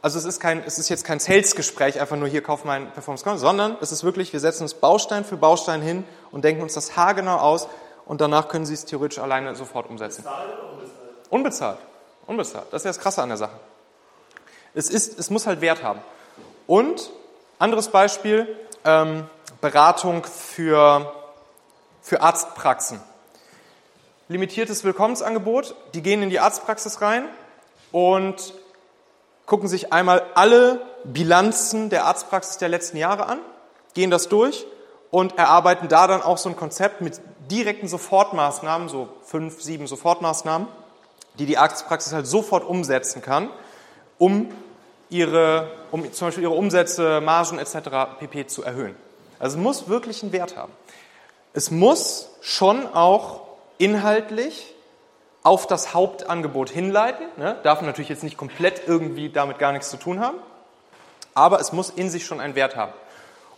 [0.01, 3.23] also es ist, kein, es ist jetzt kein Sales-Gespräch, einfach nur hier kauf mein Performance
[3.23, 6.73] Content, sondern es ist wirklich, wir setzen uns Baustein für Baustein hin und denken uns
[6.73, 7.67] das haargenau aus
[8.05, 10.23] und danach können Sie es theoretisch alleine sofort umsetzen.
[10.23, 11.29] Bezahlt oder unbezahlt?
[11.29, 11.77] Unbezahlt.
[12.27, 12.65] Unbezahlt.
[12.71, 13.59] Das ist ja das Krasse an der Sache.
[14.73, 15.99] Es, ist, es muss halt Wert haben.
[16.65, 17.11] Und,
[17.59, 18.47] anderes Beispiel,
[18.85, 19.25] ähm,
[19.59, 21.13] Beratung für,
[22.01, 22.99] für Arztpraxen.
[24.29, 27.25] Limitiertes Willkommensangebot, die gehen in die Arztpraxis rein
[27.91, 28.53] und
[29.45, 33.39] gucken sich einmal alle Bilanzen der Arztpraxis der letzten Jahre an,
[33.93, 34.65] gehen das durch
[35.09, 40.67] und erarbeiten da dann auch so ein Konzept mit direkten Sofortmaßnahmen, so fünf, sieben Sofortmaßnahmen,
[41.37, 43.49] die die Arztpraxis halt sofort umsetzen kann,
[44.17, 44.49] um
[45.09, 48.17] ihre, um zum Beispiel ihre Umsätze, Margen etc.
[48.19, 48.47] pp.
[48.47, 48.95] zu erhöhen.
[49.39, 50.71] Also es muss wirklich einen Wert haben.
[51.53, 53.41] Es muss schon auch
[53.77, 54.73] inhaltlich
[55.43, 57.25] auf das Hauptangebot hinleiten.
[57.37, 57.57] Ne?
[57.63, 60.37] Darf natürlich jetzt nicht komplett irgendwie damit gar nichts zu tun haben,
[61.33, 62.93] aber es muss in sich schon einen Wert haben.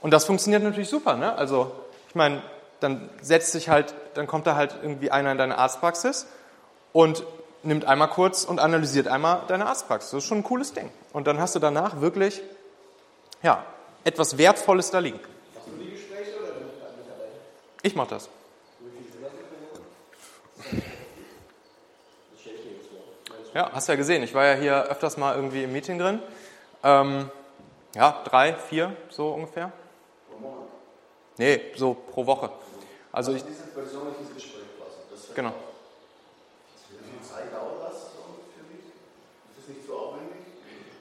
[0.01, 1.15] Und das funktioniert natürlich super.
[1.15, 1.35] Ne?
[1.35, 1.71] Also
[2.09, 2.41] ich meine,
[2.79, 6.27] dann setzt sich halt, dann kommt da halt irgendwie einer in deine Arztpraxis
[6.91, 7.23] und
[7.63, 10.11] nimmt einmal kurz und analysiert einmal deine Arztpraxis.
[10.11, 10.89] Das ist schon ein cooles Ding.
[11.13, 12.41] Und dann hast du danach wirklich,
[13.41, 13.65] ja,
[14.03, 15.19] etwas Wertvolles da liegen.
[15.55, 17.31] Machst du die Gespräche oder Mitarbeiter?
[17.81, 18.29] Ich mache das.
[23.53, 24.23] Ja, hast ja gesehen.
[24.23, 26.19] Ich war ja hier öfters mal irgendwie im Meeting drin.
[26.83, 27.29] Ähm,
[27.93, 29.71] ja, drei, vier, so ungefähr.
[30.27, 30.67] Pro Monat?
[31.37, 32.49] Nee, so pro Woche.
[33.11, 33.43] Also, also ich.
[33.43, 35.33] Dieses persönliches Gespräch quasi.
[35.35, 35.53] genau.
[36.89, 37.97] Wie viel Zeit dauert das
[38.55, 38.85] für dich?
[38.85, 40.35] Ist das nicht zu aufwendig?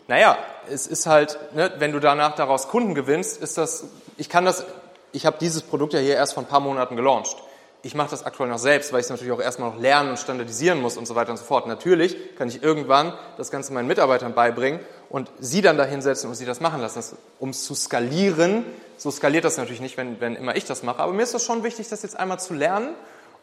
[0.09, 0.37] Naja,
[0.69, 3.87] es ist halt, ne, wenn du danach daraus Kunden gewinnst, ist das,
[4.19, 4.67] ich kann das,
[5.13, 7.37] ich habe dieses Produkt ja hier erst vor ein paar Monaten gelauncht.
[7.85, 10.19] Ich mache das aktuell noch selbst, weil ich es natürlich auch erstmal noch lernen und
[10.19, 11.67] standardisieren muss und so weiter und so fort.
[11.67, 16.37] Natürlich kann ich irgendwann das Ganze meinen Mitarbeitern beibringen und sie dann da hinsetzen und
[16.37, 17.17] sie das machen lassen.
[17.41, 18.65] Um es zu skalieren,
[18.97, 21.01] so skaliert das natürlich nicht, wenn, wenn immer ich das mache.
[21.01, 22.95] Aber mir ist das schon wichtig, das jetzt einmal zu lernen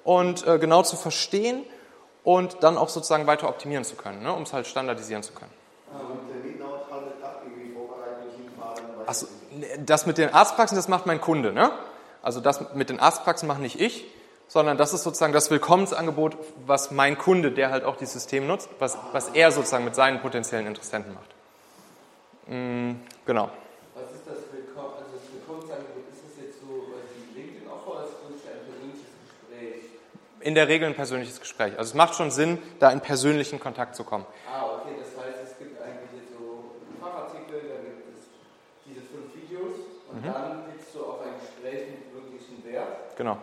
[0.05, 1.65] und äh, genau zu verstehen
[2.23, 5.51] und dann auch sozusagen weiter optimieren zu können, ne, um es halt standardisieren zu können.
[9.05, 9.27] Achso,
[9.85, 11.51] das mit den Arztpraxen, das macht mein Kunde.
[11.51, 11.71] Ne?
[12.21, 14.05] Also das mit den Arztpraxen mache nicht ich,
[14.49, 16.35] sondern das ist sozusagen das Willkommensangebot,
[16.65, 20.21] was mein Kunde, der halt auch dieses System nutzt, was, was er sozusagen mit seinen
[20.21, 21.29] potenziellen Interessenten macht.
[22.47, 23.51] Mhm, genau.
[23.93, 26.03] Was ist das, Willkommen, also das Willkommensangebot?
[26.11, 29.81] Ist das jetzt so die LinkedIn-Offer oder ist es wirklich ein persönliches Gespräch?
[30.41, 31.77] In der Regel ein persönliches Gespräch.
[31.77, 34.25] Also es macht schon Sinn, da in persönlichen Kontakt zu kommen.
[34.49, 38.25] Ah, okay, das heißt, es gibt eigentlich jetzt so Fachartikel, dann gibt es
[38.81, 39.77] diese fünf Videos
[40.09, 40.33] und mhm.
[40.33, 43.13] dann kriegst du auf ein Gespräch mit wirklichen Wert.
[43.15, 43.37] Genau.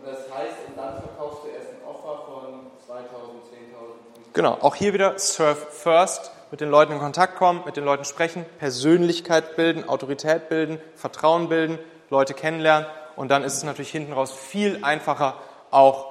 [0.00, 4.32] Und das heißt, und dann verkaufst du erst ein Offer von 2000, 10.000.
[4.32, 8.04] Genau, auch hier wieder Surf First mit den Leuten in Kontakt kommen, mit den Leuten
[8.04, 12.86] sprechen, Persönlichkeit bilden, Autorität bilden, Vertrauen bilden, Leute kennenlernen
[13.16, 15.36] und dann ist es natürlich hinten raus viel einfacher,
[15.70, 16.06] auch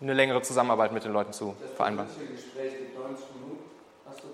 [0.00, 2.10] eine längere Zusammenarbeit mit den Leuten zu vereinbaren.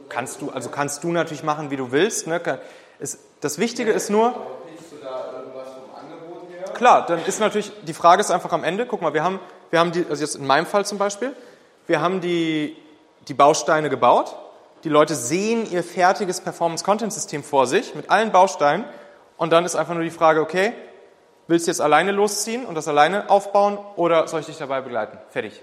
[0.08, 2.26] Kannst du, also kannst du natürlich machen, wie du willst.
[2.26, 2.40] Ne?
[3.40, 4.34] Das Wichtige ist nur.
[6.76, 9.80] Klar, dann ist natürlich, die Frage ist einfach am Ende, guck mal, wir haben, wir
[9.80, 11.34] haben die, also jetzt in meinem Fall zum Beispiel,
[11.86, 12.76] wir haben die,
[13.28, 14.36] die Bausteine gebaut,
[14.84, 18.84] die Leute sehen ihr fertiges Performance-Content-System vor sich mit allen Bausteinen
[19.38, 20.74] und dann ist einfach nur die Frage, okay,
[21.46, 25.16] willst du jetzt alleine losziehen und das alleine aufbauen oder soll ich dich dabei begleiten?
[25.30, 25.62] Fertig.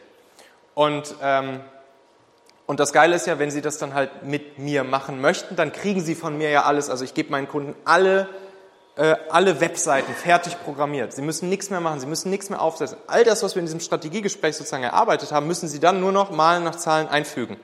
[0.74, 1.60] Und, ähm,
[2.66, 5.74] und das Geile ist ja, wenn sie das dann halt mit mir machen möchten, dann
[5.74, 6.90] kriegen sie von mir ja alles.
[6.90, 8.28] Also ich gebe meinen Kunden alle,
[8.96, 11.14] äh, alle Webseiten fertig programmiert.
[11.14, 12.98] Sie müssen nichts mehr machen, sie müssen nichts mehr aufsetzen.
[13.08, 16.32] All das, was wir in diesem Strategiegespräch sozusagen erarbeitet haben, müssen sie dann nur noch
[16.32, 17.58] malen nach Zahlen einfügen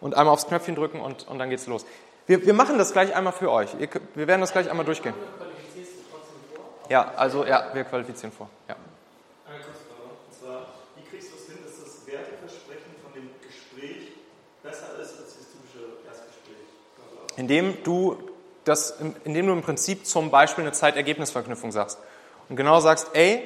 [0.00, 1.86] und einmal aufs Knöpfchen drücken und, und dann geht's los.
[2.26, 3.70] Wir, wir machen das gleich einmal für euch.
[3.78, 5.14] Ihr, wir werden das gleich einmal durchgehen.
[6.88, 8.48] Ja, also ja, wir qualifizieren vor.
[8.68, 8.76] Ja.
[9.48, 10.02] Eine Kurzfrage.
[10.28, 11.56] Und zwar, wie kriegst du es hin,
[18.66, 19.14] dass Erstgespräch?
[19.24, 21.98] Indem du im Prinzip zum Beispiel eine Zeitergebnisverknüpfung sagst
[22.50, 23.42] und genau sagst, ey,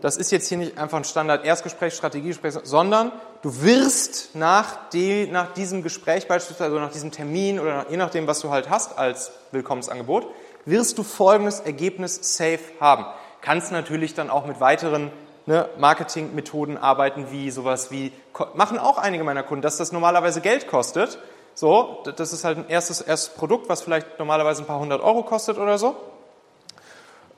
[0.00, 3.10] das ist jetzt hier nicht einfach ein Standard-Erstgespräch, Strategiegespräch, sondern
[3.42, 7.96] du wirst nach, die, nach diesem Gespräch beispielsweise, also nach diesem Termin oder nach, je
[7.96, 10.28] nachdem, was du halt hast als Willkommensangebot,
[10.64, 13.04] wirst du folgendes Ergebnis safe haben.
[13.40, 15.10] Kannst natürlich dann auch mit weiteren
[15.46, 18.12] ne, Marketingmethoden arbeiten, wie sowas wie,
[18.54, 21.18] machen auch einige meiner Kunden, dass das normalerweise Geld kostet.
[21.60, 25.24] So, das ist halt ein erstes, erstes Produkt, was vielleicht normalerweise ein paar hundert Euro
[25.24, 25.94] kostet oder so.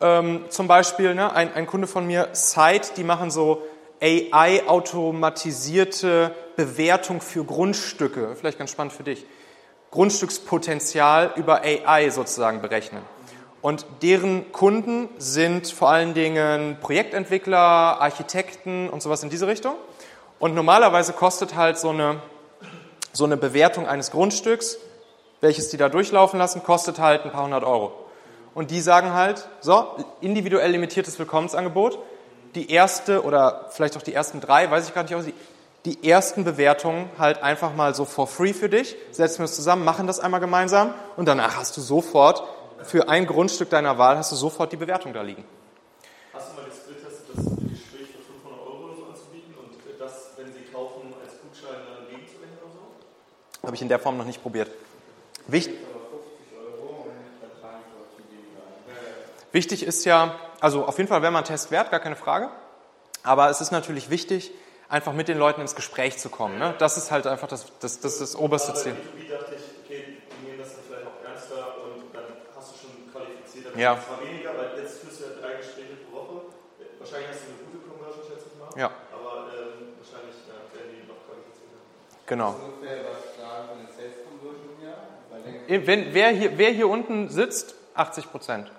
[0.00, 3.62] Ähm, zum Beispiel ne, ein, ein Kunde von mir, Site, die machen so
[4.00, 8.36] AI-automatisierte Bewertung für Grundstücke.
[8.36, 9.26] Vielleicht ganz spannend für dich.
[9.90, 13.02] Grundstückspotenzial über AI sozusagen berechnen.
[13.60, 19.74] Und deren Kunden sind vor allen Dingen Projektentwickler, Architekten und sowas in diese Richtung.
[20.38, 22.22] Und normalerweise kostet halt so eine,
[23.12, 24.78] so eine Bewertung eines Grundstücks,
[25.40, 27.92] welches die da durchlaufen lassen, kostet halt ein paar hundert Euro.
[28.54, 29.86] Und die sagen halt, so,
[30.20, 31.98] individuell limitiertes Willkommensangebot,
[32.54, 35.34] die erste oder vielleicht auch die ersten drei, weiß ich gar nicht,
[35.84, 39.84] die, ersten Bewertungen halt einfach mal so for free für dich, setzen wir uns zusammen,
[39.84, 42.42] machen das einmal gemeinsam und danach hast du sofort,
[42.84, 45.44] für ein Grundstück deiner Wahl, hast du sofort die Bewertung da liegen.
[46.32, 46.96] Hast du mal getestet,
[47.28, 51.78] das Gespräch für 500 Euro oder so anzubieten und das, wenn sie kaufen, als Gutschein
[51.86, 52.80] dann gegenzurechnen oder so?
[53.62, 54.70] Habe ich in der Form noch nicht probiert.
[55.46, 55.76] Wichtig.
[59.52, 62.48] Wichtig ist ja, also auf jeden Fall wäre man Test wert, gar keine Frage.
[63.22, 64.50] Aber es ist natürlich wichtig,
[64.88, 66.58] einfach mit den Leuten ins Gespräch zu kommen.
[66.58, 66.74] Ne?
[66.78, 68.96] Das ist halt einfach das, das, das, das oberste Ziel.
[69.28, 69.52] Das.
[73.76, 73.96] Ja.
[73.96, 76.36] Zwar weniger, weil jetzt führst du ja drei Gespräche pro Woche.
[76.98, 78.68] Wahrscheinlich hast du eine gute Conversion, schätze ich mal.
[78.76, 78.92] Ja.
[79.16, 81.80] Aber ähm, wahrscheinlich ja, werden die noch qualifiziert.
[82.28, 82.52] Genau.
[82.52, 85.12] Ungefähr was sagen für eine Sales-Conversion im Jahr?
[85.68, 88.70] Wenn, wer, hier, wer hier unten sitzt, 80 Prozent.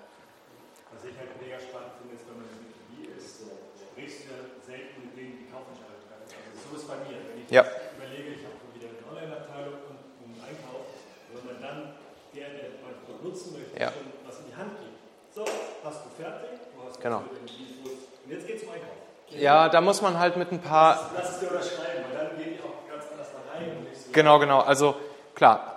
[7.54, 7.62] Ja.
[7.96, 10.90] überlege, ich habe wieder eine Online-Abteilung und einen Einkauf,
[11.30, 11.94] wenn man dann
[12.34, 13.92] der, der mein Produkt nutzen möchte, ja.
[13.92, 14.98] schon was in die Hand gibt.
[15.34, 15.44] So,
[15.84, 17.18] hast du fertig, du hast genau.
[17.18, 18.90] und jetzt geht es zum Einkauf.
[19.30, 21.10] Ja, da muss man halt mit ein paar.
[21.14, 23.70] Lass es dir unterschreiben, weil dann gehe ich auch ganz anders da rein.
[23.70, 24.60] Und nicht so genau, genau.
[24.60, 24.96] Also
[25.34, 25.73] klar,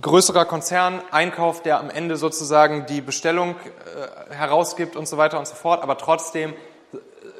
[0.00, 3.56] größerer Konzern, Einkauf, der am Ende sozusagen die Bestellung
[4.30, 6.54] äh, herausgibt und so weiter und so fort, aber trotzdem,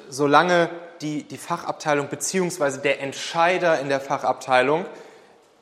[0.09, 4.87] solange die, die Fachabteilung beziehungsweise der Entscheider in der Fachabteilung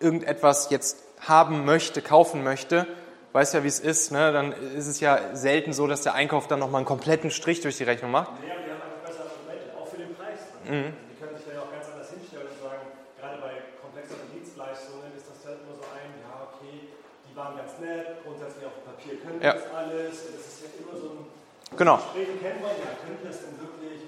[0.01, 2.87] irgendetwas jetzt haben möchte, kaufen möchte,
[3.33, 4.33] weiß ja, wie es ist, ne?
[4.33, 7.77] dann ist es ja selten so, dass der Einkauf dann nochmal einen kompletten Strich durch
[7.77, 8.31] die Rechnung macht.
[8.47, 10.39] Ja, wir haben einfach bessere Argumente, auch für den Preis.
[10.65, 10.95] Mhm.
[10.95, 12.85] Die können sich ja auch ganz anders hinstellen und sagen,
[13.19, 13.53] gerade bei
[13.83, 16.95] komplexeren Dienstleistungen ist das halt immer so ein, ja, okay,
[17.27, 19.53] die waren ganz nett, grundsätzlich auf dem Papier können ja.
[19.53, 21.97] das alles, das ist ja immer so ein genau.
[21.97, 24.03] Gespräch, kennt man, ja, können das denn wirklich?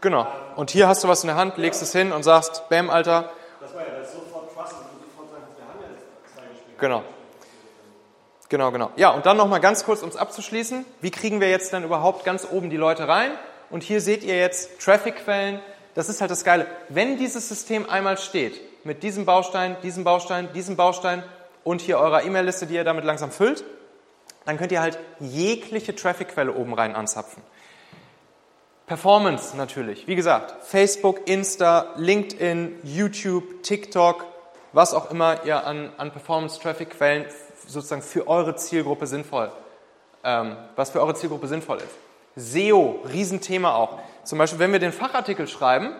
[0.00, 0.26] Genau.
[0.56, 3.30] Und hier hast du was in der Hand, legst es hin und sagst, Bam, Alter.
[3.60, 6.78] Das war ja das sofort Trust und sofort sagen, wir haben ja zwei Gespräche.
[6.78, 7.02] Genau.
[8.48, 8.90] Genau, genau.
[8.96, 10.84] Ja, und dann nochmal ganz kurz, um es abzuschließen.
[11.00, 13.30] Wie kriegen wir jetzt denn überhaupt ganz oben die Leute rein?
[13.70, 15.60] Und hier seht ihr jetzt Traffic-Quellen.
[15.94, 16.66] Das ist halt das Geile.
[16.90, 21.22] Wenn dieses System einmal steht, mit diesem Baustein, diesem Baustein, diesem Baustein
[21.64, 23.64] und hier eurer E-Mail-Liste, die ihr damit langsam füllt,
[24.44, 27.42] dann könnt ihr halt jegliche Traffic-Quelle oben rein anzapfen.
[28.86, 30.06] Performance natürlich.
[30.06, 34.26] Wie gesagt, Facebook, Insta, LinkedIn, YouTube, TikTok,
[34.72, 37.26] was auch immer ihr an, an Performance-Traffic-Quellen
[37.66, 39.52] sozusagen für eure Zielgruppe sinnvoll,
[40.24, 42.54] ähm, was für eure Zielgruppe sinnvoll ist.
[42.54, 43.98] SEO, Riesenthema auch.
[44.24, 45.94] Zum Beispiel, wenn wir den Fachartikel schreiben,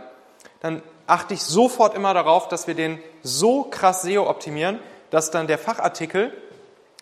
[0.61, 5.47] dann achte ich sofort immer darauf, dass wir den so krass SEO optimieren, dass dann
[5.47, 6.33] der Fachartikel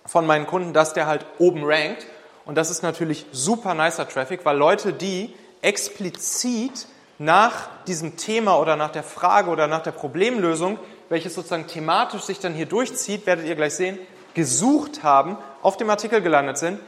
[0.06, 2.06] von meinen Kunden, dass der halt oben rankt.
[2.44, 6.86] Und das ist natürlich super nicer Traffic, weil Leute, die explizit
[7.18, 10.78] nach diesem Thema oder nach der Frage oder nach der Problemlösung,
[11.10, 13.98] welches sozusagen thematisch sich dann hier durchzieht, werdet ihr gleich sehen,
[14.34, 16.80] gesucht haben, auf dem Artikel gelandet sind,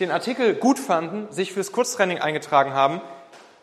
[0.00, 3.00] den Artikel gut fanden, sich fürs Kurztraining eingetragen haben,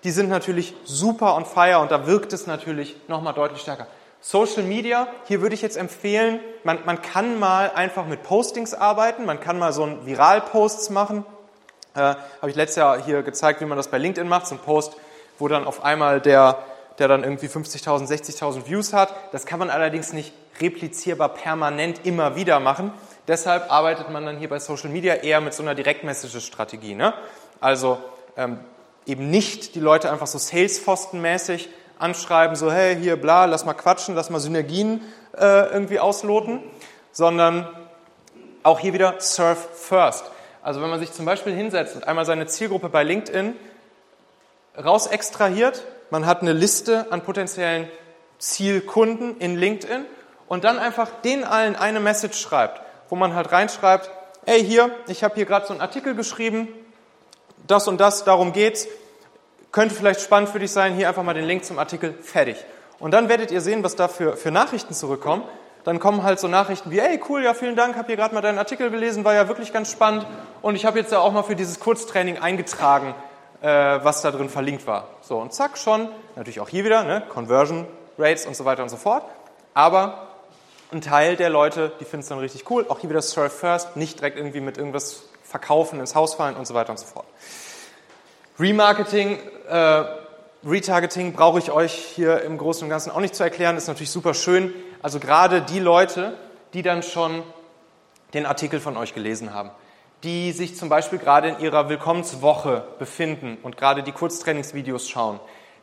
[0.03, 3.87] die sind natürlich super on fire und da wirkt es natürlich nochmal deutlich stärker.
[4.21, 9.25] Social Media, hier würde ich jetzt empfehlen, man, man kann mal einfach mit Postings arbeiten,
[9.25, 11.25] man kann mal so ein Viral-Posts machen.
[11.95, 14.59] Äh, Habe ich letztes Jahr hier gezeigt, wie man das bei LinkedIn macht, so ein
[14.59, 14.95] Post,
[15.39, 16.59] wo dann auf einmal der,
[16.99, 19.11] der dann irgendwie 50.000, 60.000 Views hat.
[19.31, 22.93] Das kann man allerdings nicht replizierbar permanent immer wieder machen.
[23.27, 26.93] Deshalb arbeitet man dann hier bei Social Media eher mit so einer Direktmessage-Strategie.
[26.93, 27.15] Ne?
[27.59, 27.97] Also
[28.37, 28.59] ähm,
[29.07, 31.69] eben nicht die Leute einfach so Salesforsten-mäßig
[32.01, 35.01] anschreiben, so hey, hier bla, lass mal quatschen, lass mal Synergien
[35.37, 36.61] äh, irgendwie ausloten,
[37.11, 37.67] sondern
[38.63, 40.25] auch hier wieder Surf First.
[40.61, 43.55] Also wenn man sich zum Beispiel hinsetzt und einmal seine Zielgruppe bei LinkedIn
[44.83, 47.87] raus extrahiert, man hat eine Liste an potenziellen
[48.37, 50.05] Zielkunden in LinkedIn
[50.47, 54.09] und dann einfach den allen eine Message schreibt wo man halt reinschreibt,
[54.45, 56.69] hey hier, ich habe hier gerade so einen Artikel geschrieben,
[57.67, 58.87] das und das, darum geht's,
[59.71, 62.57] könnte vielleicht spannend für dich sein, hier einfach mal den Link zum Artikel, fertig.
[62.99, 65.43] Und dann werdet ihr sehen, was da für, für Nachrichten zurückkommen.
[65.83, 68.41] Dann kommen halt so Nachrichten wie, hey cool, ja vielen Dank, habe hier gerade mal
[68.41, 70.27] deinen Artikel gelesen, war ja wirklich ganz spannend
[70.61, 73.15] und ich habe jetzt ja auch mal für dieses Kurztraining eingetragen,
[73.61, 75.07] äh, was da drin verlinkt war.
[75.21, 77.87] So und zack schon, natürlich auch hier wieder, ne, Conversion
[78.19, 79.25] Rates und so weiter und so fort.
[79.73, 80.27] Aber
[80.91, 82.85] ein Teil der Leute, die finden es dann richtig cool.
[82.89, 86.67] Auch hier wieder Serve First, nicht direkt irgendwie mit irgendwas verkaufen, ins Haus fallen und
[86.67, 87.25] so weiter und so fort.
[88.61, 90.03] Remarketing, äh,
[90.63, 94.11] Retargeting brauche ich euch hier im Großen und Ganzen auch nicht zu erklären, ist natürlich
[94.11, 94.71] super schön.
[95.01, 96.37] Also gerade die Leute,
[96.75, 97.41] die dann schon
[98.35, 99.71] den Artikel von euch gelesen haben,
[100.23, 105.39] die sich zum Beispiel gerade in ihrer Willkommenswoche befinden und gerade die Kurztrainingsvideos schauen,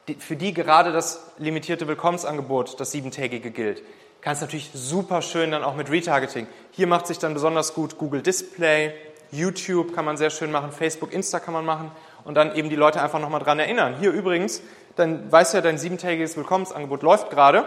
[0.06, 3.82] die, für die gerade das limitierte Willkommensangebot, das siebentägige gilt,
[4.20, 6.46] kannst natürlich super schön dann auch mit Retargeting.
[6.70, 8.94] Hier macht sich dann besonders gut Google Display,
[9.32, 11.90] YouTube kann man sehr schön machen, Facebook, Insta kann man machen
[12.28, 13.96] und dann eben die Leute einfach nochmal dran erinnern.
[13.98, 14.62] Hier übrigens,
[14.96, 17.64] dann weiß ja, dein siebentägiges Willkommensangebot läuft gerade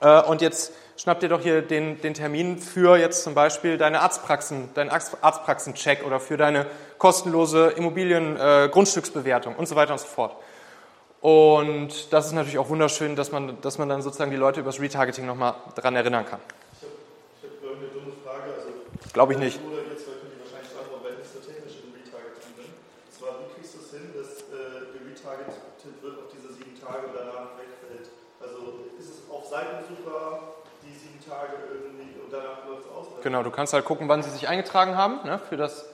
[0.00, 4.00] äh, und jetzt schnapp dir doch hier den, den Termin für jetzt zum Beispiel deine
[4.00, 6.66] Arztpraxen, deinen Arztpraxencheck oder für deine
[6.98, 10.36] kostenlose Immobilien-Grundstücksbewertung äh, und so weiter und so fort.
[11.20, 14.70] Und das ist natürlich auch wunderschön, dass man, dass man dann sozusagen die Leute über
[14.70, 16.40] das Retargeting nochmal daran erinnern kann.
[16.78, 18.54] Ich habe hab eine dumme Frage.
[18.54, 18.70] Also,
[19.12, 19.58] Glaube ich nicht.
[19.62, 22.70] Oder jetzt könnt ihr wahrscheinlich antworten, weil ich nicht so technisch im Retargeting bin.
[22.74, 25.62] Und zwar, wie kriegst du es hin, dass äh, geretargetet
[26.02, 28.10] wird auf diese sieben Tage und danach wegfällt?
[28.42, 33.11] Also ist es auf Seitensucher die sieben Tage irgendwie und danach läuft es aus?
[33.22, 35.86] Genau, du kannst halt gucken, wann sie sich eingetragen haben ne, für das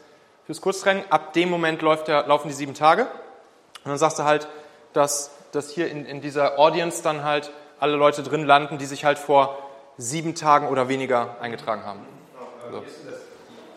[0.46, 1.04] fürs Kurztraining.
[1.10, 3.02] Ab dem Moment läuft der, laufen die sieben Tage.
[3.02, 4.48] Und dann sagst du halt,
[4.94, 9.04] dass, dass hier in, in dieser Audience dann halt alle Leute drin landen, die sich
[9.04, 9.58] halt vor
[9.98, 12.00] sieben Tagen oder weniger eingetragen haben.
[12.70, 12.80] So.
[12.80, 12.84] Das,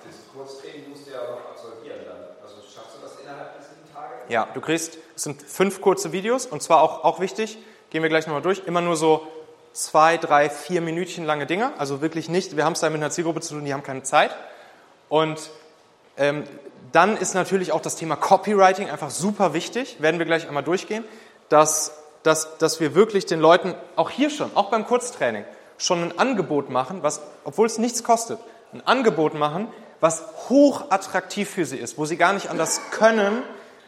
[0.06, 2.18] das Kurztraining musst du ja noch absolvieren dann.
[2.42, 4.14] Also schaffst du das innerhalb der sieben Tage?
[4.30, 7.58] Ja, du kriegst, es sind fünf kurze Videos und zwar auch, auch wichtig,
[7.90, 9.28] gehen wir gleich nochmal durch, immer nur so
[9.74, 11.72] zwei, drei, vier Minütchen lange Dinge.
[11.78, 14.04] Also wirklich nicht, wir haben es da mit einer Zielgruppe zu tun, die haben keine
[14.04, 14.36] Zeit.
[15.10, 15.50] Und
[16.18, 16.44] ähm,
[16.92, 21.06] dann ist natürlich auch das Thema Copywriting einfach super wichtig, werden wir gleich einmal durchgehen,
[21.50, 21.94] dass,
[22.24, 25.46] dass, dass wir wirklich den Leuten auch hier schon, auch beim Kurztraining,
[25.78, 28.40] schon ein Angebot machen, was, obwohl es nichts kostet,
[28.74, 29.68] ein Angebot machen,
[30.00, 33.44] was hoch attraktiv für sie ist, wo sie gar nicht anders können,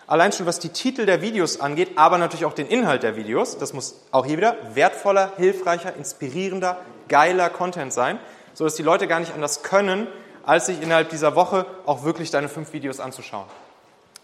[0.08, 3.58] allein schon was die Titel der Videos angeht, aber natürlich auch den Inhalt der Videos.
[3.58, 6.78] Das muss auch hier wieder wertvoller, hilfreicher, inspirierender,
[7.08, 8.20] geiler Content sein,
[8.54, 10.08] sodass die Leute gar nicht anders können,
[10.46, 13.46] als sich innerhalb dieser Woche auch wirklich deine fünf Videos anzuschauen.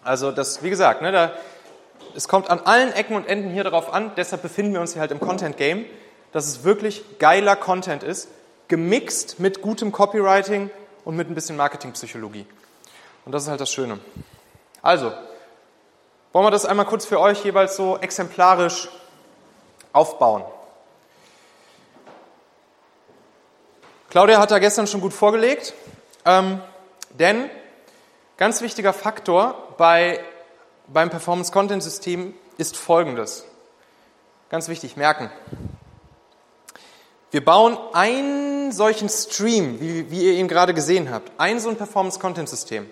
[0.03, 1.31] Also das, wie gesagt, ne, da,
[2.15, 5.01] es kommt an allen Ecken und Enden hier darauf an, deshalb befinden wir uns hier
[5.01, 5.85] halt im Content Game,
[6.31, 8.29] dass es wirklich geiler Content ist,
[8.67, 10.69] gemixt mit gutem Copywriting
[11.05, 12.45] und mit ein bisschen Marketingpsychologie.
[13.25, 13.99] Und das ist halt das Schöne.
[14.81, 15.11] Also,
[16.31, 18.89] wollen wir das einmal kurz für euch jeweils so exemplarisch
[19.93, 20.43] aufbauen.
[24.09, 25.73] Claudia hat da gestern schon gut vorgelegt.
[26.25, 26.61] Ähm,
[27.11, 27.49] denn
[28.37, 30.19] ganz wichtiger Faktor bei,
[30.87, 33.45] beim Performance-Content-System ist folgendes.
[34.49, 35.31] Ganz wichtig, merken.
[37.31, 41.75] Wir bauen einen solchen Stream, wie, wie ihr ihn gerade gesehen habt, ein so ein
[41.75, 42.89] Performance-Content-System,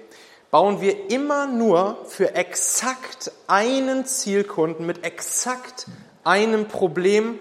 [0.51, 5.87] bauen wir immer nur für exakt einen Zielkunden mit exakt
[6.23, 7.39] einem Problem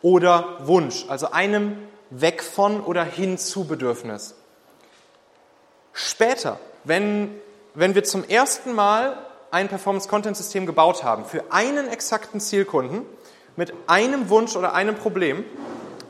[0.00, 1.76] oder Wunsch, also einem
[2.10, 4.34] weg von oder hin zu Bedürfnis.
[5.92, 7.40] Später, wenn,
[7.74, 9.16] wenn wir zum ersten Mal
[9.50, 13.04] ein Performance-Content-System gebaut haben für einen exakten Zielkunden
[13.56, 15.44] mit einem Wunsch oder einem Problem,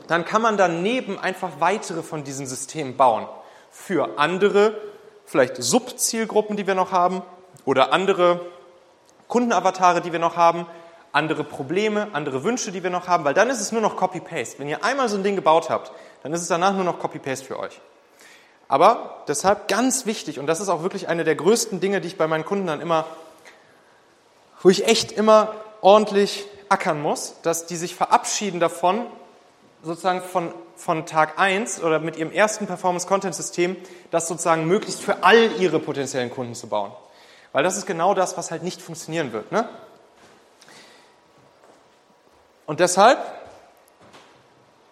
[0.07, 3.27] dann kann man daneben einfach weitere von diesen Systemen bauen.
[3.69, 4.77] Für andere,
[5.25, 7.21] vielleicht Subzielgruppen, die wir noch haben,
[7.65, 8.41] oder andere
[9.27, 10.65] Kundenavatare, die wir noch haben,
[11.11, 14.59] andere Probleme, andere Wünsche, die wir noch haben, weil dann ist es nur noch Copy-Paste.
[14.59, 15.91] Wenn ihr einmal so ein Ding gebaut habt,
[16.23, 17.79] dann ist es danach nur noch Copy-Paste für euch.
[18.67, 22.17] Aber deshalb ganz wichtig, und das ist auch wirklich eine der größten Dinge, die ich
[22.17, 23.05] bei meinen Kunden dann immer,
[24.61, 29.05] wo ich echt immer ordentlich ackern muss, dass die sich verabschieden davon,
[29.83, 33.77] sozusagen von, von Tag 1 oder mit ihrem ersten Performance-Content-System,
[34.11, 36.91] das sozusagen möglichst für all ihre potenziellen Kunden zu bauen.
[37.51, 39.51] Weil das ist genau das, was halt nicht funktionieren wird.
[39.51, 39.69] Ne?
[42.65, 43.19] Und deshalb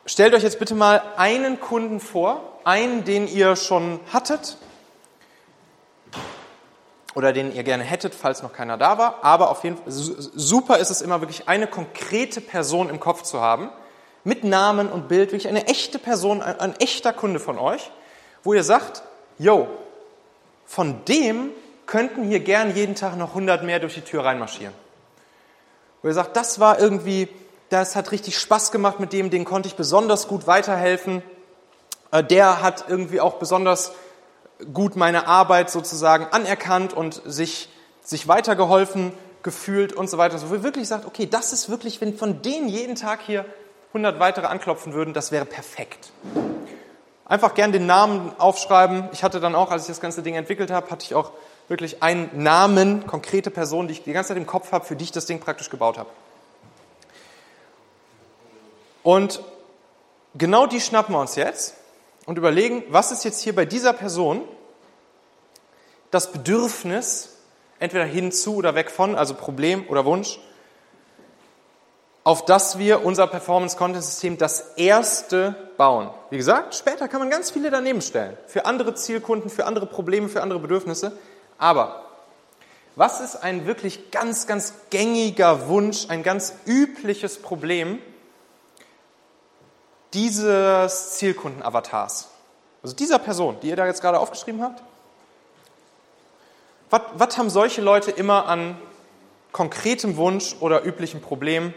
[0.05, 4.57] stellt euch jetzt bitte mal einen Kunden vor, einen, den ihr schon hattet
[7.15, 9.23] oder den ihr gerne hättet, falls noch keiner da war.
[9.23, 13.41] Aber auf jeden Fall super ist es immer wirklich eine konkrete Person im Kopf zu
[13.41, 13.69] haben,
[14.23, 17.91] mit Namen und Bild, wirklich eine echte Person, ein, ein echter Kunde von euch,
[18.43, 19.03] wo ihr sagt,
[19.37, 19.67] yo,
[20.65, 21.49] von dem
[21.85, 24.73] könnten hier gern jeden Tag noch 100 mehr durch die Tür reinmarschieren.
[26.01, 27.27] Wo ihr sagt, das war irgendwie,
[27.69, 31.21] das hat richtig Spaß gemacht mit dem, den konnte ich besonders gut weiterhelfen.
[32.11, 33.91] Äh, der hat irgendwie auch besonders
[34.73, 37.69] gut meine Arbeit sozusagen anerkannt und sich,
[38.03, 39.11] sich weitergeholfen
[39.43, 40.37] gefühlt und so weiter.
[40.37, 43.45] So, wo ihr wirklich sagt, okay, das ist wirklich, wenn von denen jeden Tag hier
[43.91, 46.11] 100 weitere anklopfen würden, das wäre perfekt.
[47.25, 49.09] Einfach gern den Namen aufschreiben.
[49.11, 51.31] Ich hatte dann auch, als ich das ganze Ding entwickelt habe, hatte ich auch
[51.67, 55.05] wirklich einen Namen, konkrete Person, die ich die ganze Zeit im Kopf habe, für die
[55.05, 56.09] ich das Ding praktisch gebaut habe.
[59.03, 59.41] Und
[60.35, 61.75] genau die schnappen wir uns jetzt
[62.25, 64.43] und überlegen, was ist jetzt hier bei dieser Person
[66.11, 67.37] das Bedürfnis,
[67.79, 70.39] entweder hinzu oder weg von, also Problem oder Wunsch,
[72.23, 76.11] auf das wir unser Performance-Content-System das erste bauen.
[76.29, 78.37] Wie gesagt, später kann man ganz viele daneben stellen.
[78.47, 81.17] Für andere Zielkunden, für andere Probleme, für andere Bedürfnisse.
[81.57, 82.05] Aber
[82.95, 87.99] was ist ein wirklich ganz, ganz gängiger Wunsch, ein ganz übliches Problem,
[90.13, 92.29] dieses Zielkunden-Avatars,
[92.83, 94.83] also dieser Person, die ihr da jetzt gerade aufgeschrieben habt,
[96.89, 98.77] was, was haben solche Leute immer an
[99.53, 101.73] konkretem Wunsch oder üblichen Problem,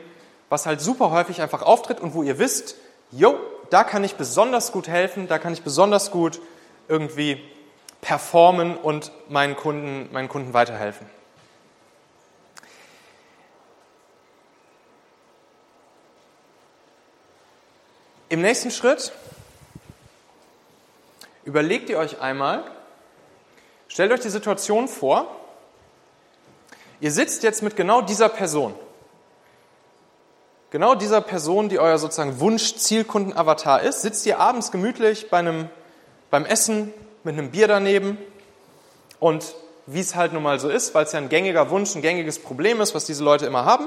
[0.55, 2.77] was halt super häufig einfach auftritt und wo ihr wisst,
[3.11, 3.37] jo,
[3.71, 6.41] da kann ich besonders gut helfen, da kann ich besonders gut
[6.87, 7.43] irgendwie
[8.01, 11.09] performen und meinen Kunden, meinen Kunden weiterhelfen.
[18.29, 19.11] Im nächsten Schritt
[21.45, 22.63] überlegt ihr euch einmal,
[23.89, 25.35] stellt euch die Situation vor,
[27.01, 28.77] ihr sitzt jetzt mit genau dieser Person.
[30.75, 35.69] Genau dieser Person, die euer sozusagen Wunsch-Zielkunden-Avatar ist, sitzt ihr abends gemütlich bei einem,
[36.31, 38.19] beim Essen mit einem Bier daneben
[39.21, 39.55] und
[39.87, 42.41] wie es halt nun mal so ist, weil es ja ein gängiger Wunsch, ein gängiges
[42.41, 43.87] Problem ist, was diese Leute immer haben,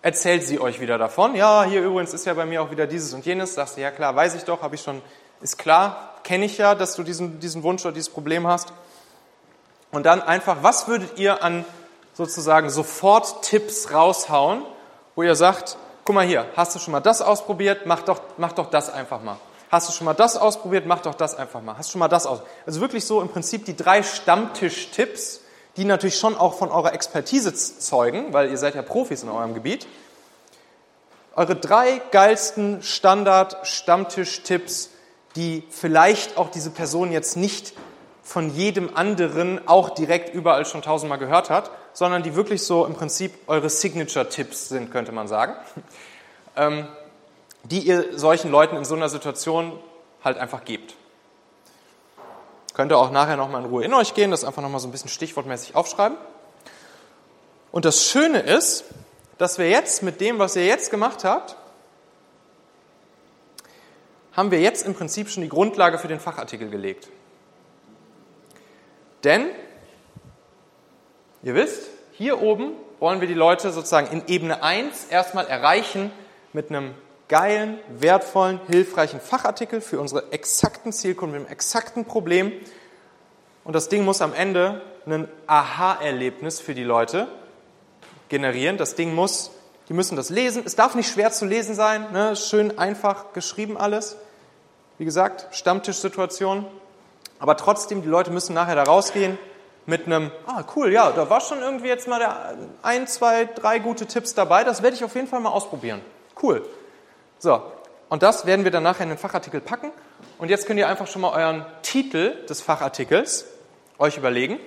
[0.00, 1.34] erzählt sie euch wieder davon.
[1.34, 3.52] Ja, hier übrigens ist ja bei mir auch wieder dieses und jenes.
[3.52, 5.02] Sagst du, ja klar, weiß ich doch, habe ich schon,
[5.42, 8.72] ist klar, kenne ich ja, dass du diesen, diesen Wunsch oder dieses Problem hast.
[9.90, 11.66] Und dann einfach, was würdet ihr an
[12.14, 14.62] sozusagen sofort Tipps raushauen,
[15.16, 18.52] wo ihr sagt, guck mal hier, hast du schon mal das ausprobiert, mach doch, mach
[18.52, 19.38] doch das einfach mal.
[19.70, 21.76] Hast du schon mal das ausprobiert, mach doch das einfach mal.
[21.76, 22.40] Hast du schon mal das aus.
[22.66, 25.40] Also wirklich so im Prinzip die drei Stammtisch-Tipps,
[25.76, 29.54] die natürlich schon auch von eurer Expertise zeugen, weil ihr seid ja Profis in eurem
[29.54, 29.88] Gebiet.
[31.34, 34.90] Eure drei geilsten Standard-Stammtisch-Tipps,
[35.34, 37.72] die vielleicht auch diese Person jetzt nicht
[38.24, 42.94] von jedem anderen auch direkt überall schon tausendmal gehört hat, sondern die wirklich so im
[42.94, 45.54] Prinzip eure Signature-Tipps sind, könnte man sagen,
[46.56, 46.88] ähm,
[47.64, 49.78] die ihr solchen Leuten in so einer Situation
[50.24, 50.94] halt einfach gebt.
[52.72, 54.90] Könnt ihr auch nachher nochmal in Ruhe in euch gehen, das einfach nochmal so ein
[54.90, 56.16] bisschen stichwortmäßig aufschreiben.
[57.70, 58.84] Und das Schöne ist,
[59.36, 61.56] dass wir jetzt mit dem, was ihr jetzt gemacht habt,
[64.32, 67.08] haben wir jetzt im Prinzip schon die Grundlage für den Fachartikel gelegt.
[69.24, 69.50] Denn,
[71.42, 76.12] ihr wisst, hier oben wollen wir die Leute sozusagen in Ebene 1 erstmal erreichen
[76.52, 76.94] mit einem
[77.28, 82.52] geilen, wertvollen, hilfreichen Fachartikel für unsere exakten Zielkunden mit einem exakten Problem.
[83.64, 87.28] Und das Ding muss am Ende ein Aha-Erlebnis für die Leute
[88.28, 88.76] generieren.
[88.76, 89.50] Das Ding muss,
[89.88, 90.62] die müssen das lesen.
[90.64, 92.36] Es darf nicht schwer zu lesen sein, ne?
[92.36, 94.16] schön einfach geschrieben alles.
[94.98, 96.66] Wie gesagt, Stammtischsituation.
[97.44, 99.36] Aber trotzdem, die Leute müssen nachher da rausgehen
[99.84, 103.80] mit einem, ah cool, ja, da war schon irgendwie jetzt mal der ein, zwei, drei
[103.80, 104.64] gute Tipps dabei.
[104.64, 106.00] Das werde ich auf jeden Fall mal ausprobieren.
[106.42, 106.66] Cool.
[107.38, 107.62] So,
[108.08, 109.90] und das werden wir dann nachher in den Fachartikel packen.
[110.38, 113.44] Und jetzt könnt ihr einfach schon mal euren Titel des Fachartikels
[113.98, 114.58] euch überlegen.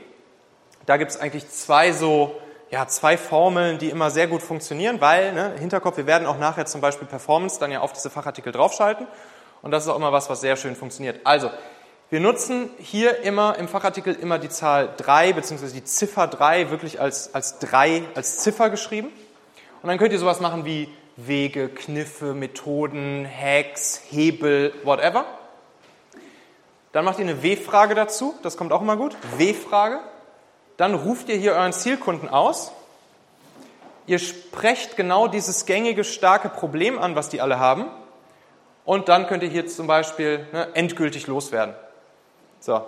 [0.85, 5.33] Da gibt es eigentlich zwei so, ja, zwei Formeln, die immer sehr gut funktionieren, weil,
[5.33, 9.07] ne, Hinterkopf, wir werden auch nachher zum Beispiel Performance dann ja auf diese Fachartikel draufschalten.
[9.63, 11.21] Und das ist auch immer was, was sehr schön funktioniert.
[11.23, 11.49] Also,
[12.09, 17.01] wir nutzen hier immer im Fachartikel immer die Zahl 3 beziehungsweise die Ziffer 3 wirklich
[17.01, 19.09] als, als 3, als Ziffer geschrieben.
[19.81, 20.87] Und dann könnt ihr sowas machen wie
[21.17, 25.25] Wege, Kniffe, Methoden, Hacks, Hebel, whatever.
[26.93, 29.17] Dann macht ihr eine W-Frage dazu, das kommt auch immer gut.
[29.37, 29.99] W-Frage.
[30.77, 32.71] Dann ruft ihr hier euren Zielkunden aus.
[34.05, 37.87] Ihr sprecht genau dieses gängige, starke Problem an, was die alle haben.
[38.85, 41.75] Und dann könnt ihr hier zum Beispiel ne, endgültig loswerden.
[42.59, 42.85] So.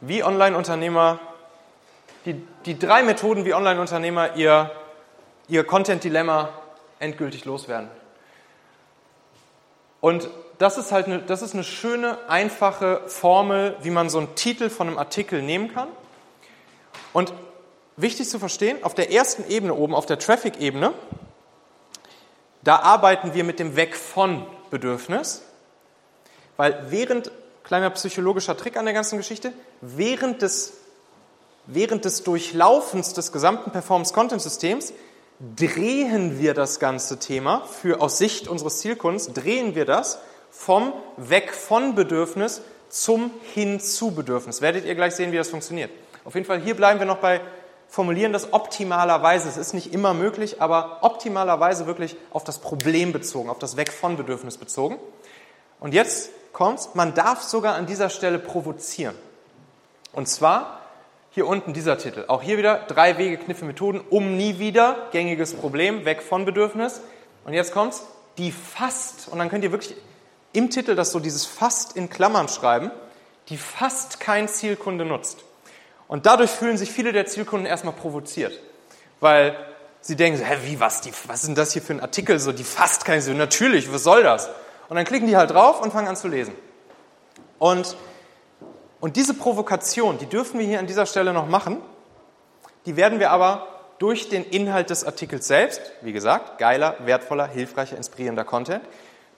[0.00, 1.18] Wie Online-Unternehmer,
[2.24, 2.34] die,
[2.66, 4.70] die drei Methoden, wie Online-Unternehmer ihr
[5.48, 6.50] ihr Content-Dilemma
[6.98, 7.90] endgültig loswerden.
[10.00, 10.28] Und
[10.58, 14.70] das ist halt eine, das ist eine schöne, einfache Formel, wie man so einen Titel
[14.70, 15.88] von einem Artikel nehmen kann.
[17.12, 17.32] Und
[17.96, 20.92] wichtig zu verstehen, auf der ersten Ebene oben, auf der Traffic-Ebene,
[22.62, 25.42] da arbeiten wir mit dem Weg von Bedürfnis,
[26.62, 27.32] weil während,
[27.64, 30.74] kleiner psychologischer Trick an der ganzen Geschichte, während des,
[31.66, 34.92] während des Durchlaufens des gesamten Performance-Content-Systems
[35.56, 40.20] drehen wir das ganze Thema für aus Sicht unseres Zielkundens, drehen wir das
[40.52, 44.60] vom Weg von Bedürfnis zum Hin zu Bedürfnis.
[44.60, 45.90] Werdet ihr gleich sehen, wie das funktioniert.
[46.24, 47.40] Auf jeden Fall, hier bleiben wir noch bei
[47.88, 49.48] formulieren das optimalerweise.
[49.48, 53.92] Es ist nicht immer möglich, aber optimalerweise wirklich auf das Problem bezogen, auf das Weg
[53.92, 55.00] von Bedürfnis bezogen.
[55.80, 59.14] Und jetzt kommt's, man darf sogar an dieser Stelle provozieren.
[60.12, 60.80] Und zwar
[61.30, 62.24] hier unten dieser Titel.
[62.28, 67.00] Auch hier wieder drei Wege, Kniffe, Methoden, um nie wieder, gängiges Problem, weg von Bedürfnis.
[67.44, 68.04] Und jetzt kommt's,
[68.38, 69.96] die fast, und dann könnt ihr wirklich
[70.52, 72.90] im Titel das so dieses fast in Klammern schreiben,
[73.48, 75.44] die fast kein Zielkunde nutzt.
[76.06, 78.52] Und dadurch fühlen sich viele der Zielkunden erstmal provoziert,
[79.20, 79.56] weil
[80.02, 82.52] sie denken, hä, wie, was, die, was ist denn das hier für ein Artikel, so,
[82.52, 84.50] die fast kein Ziel, natürlich, was soll das?
[84.92, 86.52] Und dann klicken die halt drauf und fangen an zu lesen.
[87.58, 87.96] Und
[89.00, 91.80] und diese Provokation, die dürfen wir hier an dieser Stelle noch machen,
[92.84, 93.68] die werden wir aber
[93.98, 98.84] durch den Inhalt des Artikels selbst, wie gesagt, geiler, wertvoller, hilfreicher, inspirierender Content,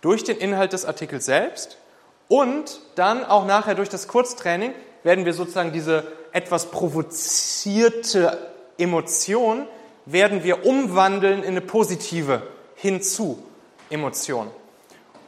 [0.01, 1.79] durch den Inhalt des Artikels selbst
[2.27, 4.75] und dann auch nachher durch das Kurztraining
[5.05, 6.03] werden wir sozusagen diese
[6.33, 9.69] etwas provozierte Emotion
[10.05, 12.43] werden wir umwandeln in eine positive
[12.75, 13.41] hinzu
[13.89, 14.51] Emotion.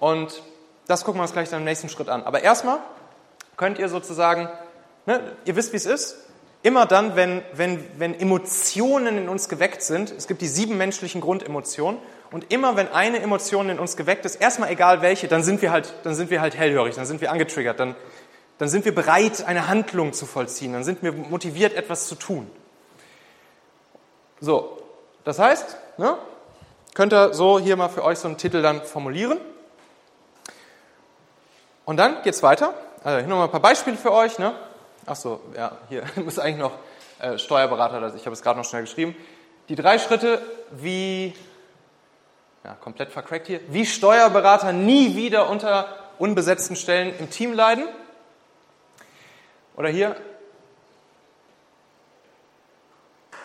[0.06, 0.40] Und
[0.86, 2.22] das gucken wir uns gleich dann im nächsten Schritt an.
[2.22, 2.78] Aber erstmal
[3.56, 4.48] könnt ihr sozusagen,
[5.04, 6.16] ne, ihr wisst, wie es ist,
[6.62, 11.20] immer dann, wenn, wenn, wenn Emotionen in uns geweckt sind, es gibt die sieben menschlichen
[11.20, 12.00] Grundemotionen,
[12.30, 15.72] und immer wenn eine Emotion in uns geweckt ist, erstmal egal welche, dann sind wir
[15.72, 17.96] halt, dann sind wir halt hellhörig, dann sind wir angetriggert, dann,
[18.58, 22.48] dann sind wir bereit, eine Handlung zu vollziehen, dann sind wir motiviert, etwas zu tun.
[24.40, 24.78] So,
[25.24, 26.16] Das heißt, ne,
[26.94, 29.40] könnt ihr so hier mal für euch so einen Titel dann formulieren.
[31.86, 32.74] Und dann geht's weiter.
[33.02, 34.38] Also hier nochmal ein paar Beispiele für euch.
[34.38, 34.52] Ne?
[35.06, 36.72] Ach so, ja, hier muss eigentlich noch
[37.20, 39.16] äh, Steuerberater, also ich habe es gerade noch schnell geschrieben.
[39.68, 41.32] Die drei Schritte, wie,
[42.64, 47.84] ja, komplett vercrackt hier, wie Steuerberater nie wieder unter unbesetzten Stellen im Team leiden.
[49.76, 50.16] Oder hier,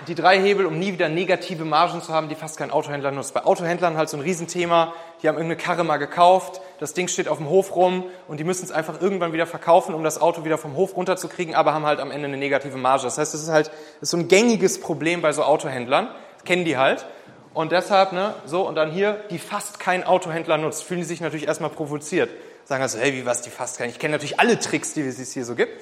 [0.07, 3.33] die drei Hebel, um nie wieder negative Margen zu haben, die fast kein Autohändler nutzt.
[3.33, 7.27] Bei Autohändlern halt so ein Riesenthema, die haben irgendeine Karre mal gekauft, das Ding steht
[7.27, 10.43] auf dem Hof rum und die müssen es einfach irgendwann wieder verkaufen, um das Auto
[10.43, 13.03] wieder vom Hof runterzukriegen, aber haben halt am Ende eine negative Marge.
[13.03, 16.45] Das heißt, das ist halt das ist so ein gängiges Problem bei so Autohändlern, das
[16.45, 17.05] kennen die halt.
[17.53, 21.19] Und deshalb, ne, so und dann hier, die fast kein Autohändler nutzt, fühlen die sich
[21.19, 22.29] natürlich erstmal provoziert.
[22.63, 23.89] Sagen also, hey, wie was, die fast kein?
[23.89, 25.73] Ich kenne natürlich alle Tricks, die es hier so gibt.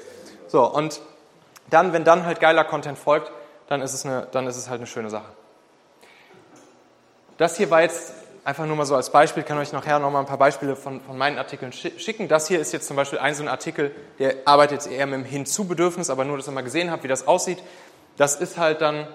[0.48, 1.00] So, und
[1.70, 3.32] dann, wenn dann halt geiler Content folgt,
[3.70, 5.32] dann ist es, eine, dann ist es halt eine schöne Sache.
[7.38, 8.12] Das hier war jetzt
[8.44, 11.00] einfach nur mal so als Beispiel, kann euch nachher noch mal ein paar Beispiele von,
[11.02, 12.28] von meinen Artikeln schicken.
[12.28, 15.20] Das hier ist jetzt zum Beispiel ein so ein Artikel, der arbeitet jetzt eher mit
[15.20, 17.60] dem Hinzubedürfnis, aber nur, dass ihr mal gesehen habt, wie das aussieht.
[18.18, 19.08] Das ist halt dann,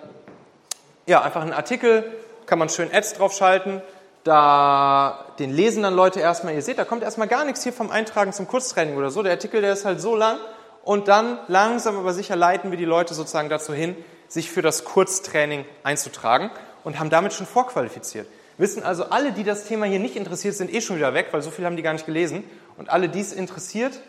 [1.06, 2.04] ja, einfach ein Artikel,
[2.46, 3.82] kann man schön Ads draufschalten,
[4.22, 7.90] da den lesen dann Leute erstmal, ihr seht, da kommt erstmal gar nichts hier vom
[7.90, 9.22] Eintragen zum Kurztraining oder so.
[9.24, 10.38] Der Artikel, der ist halt so lang
[10.84, 13.96] und dann langsam aber sicher leiten wir die Leute sozusagen dazu hin,
[14.34, 16.50] sich für das Kurztraining einzutragen
[16.82, 18.26] und haben damit schon vorqualifiziert.
[18.58, 21.40] Wissen also, alle, die das Thema hier nicht interessiert, sind eh schon wieder weg, weil
[21.40, 22.42] so viel haben die gar nicht gelesen.
[22.76, 24.00] Und alle, die es interessiert,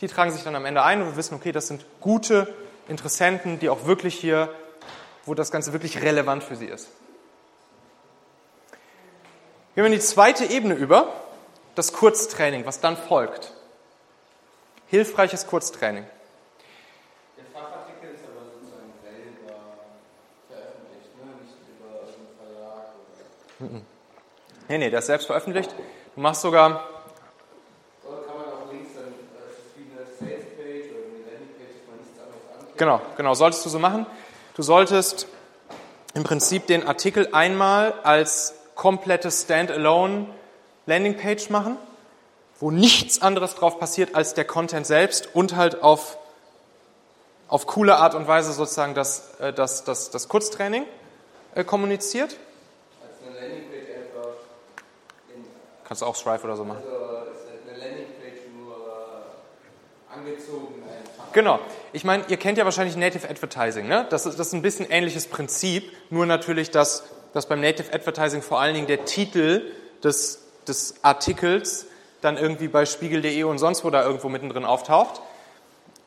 [0.00, 2.52] die tragen sich dann am Ende ein und wir wissen, okay, das sind gute
[2.88, 4.52] Interessenten, die auch wirklich hier,
[5.24, 6.88] wo das Ganze wirklich relevant für sie ist.
[9.74, 11.12] Gehen wir in die zweite Ebene über,
[11.76, 13.52] das Kurztraining, was dann folgt.
[14.88, 16.04] Hilfreiches Kurztraining.
[24.68, 25.74] Nee, nee, der ist selbst veröffentlicht.
[26.14, 26.88] Du machst sogar.
[28.04, 31.98] Oder kann man auch links dann, das wie eine Sales-Page oder eine Landing-Page, dass man
[31.98, 32.78] nichts anderes anklickt?
[32.78, 34.06] Genau, genau, solltest du so machen.
[34.54, 35.26] Du solltest
[36.14, 40.26] im Prinzip den Artikel einmal als komplette Standalone
[40.86, 41.76] Landingpage machen,
[42.60, 46.16] wo nichts anderes drauf passiert als der Content selbst und halt auf,
[47.46, 50.84] auf coole Art und Weise sozusagen das, äh, das, das, das Kurztraining
[51.54, 52.36] äh, kommuniziert.
[53.02, 54.30] Als eine Landingpage einfach
[55.34, 55.44] in,
[55.88, 56.82] Kannst du auch Stripe oder so machen.
[56.84, 59.24] also ist eine Landingpage nur
[60.14, 61.32] angezogen einfach.
[61.32, 61.58] Genau.
[61.94, 63.88] Ich meine, ihr kennt ja wahrscheinlich Native Advertising.
[63.88, 64.06] Ne?
[64.10, 68.42] Das, ist, das ist ein bisschen ähnliches Prinzip, nur natürlich, dass, dass beim Native Advertising
[68.42, 69.62] vor allen Dingen der Titel
[70.04, 71.86] des, des Artikels
[72.20, 75.22] dann irgendwie bei spiegel.de und sonst wo da irgendwo mittendrin auftaucht.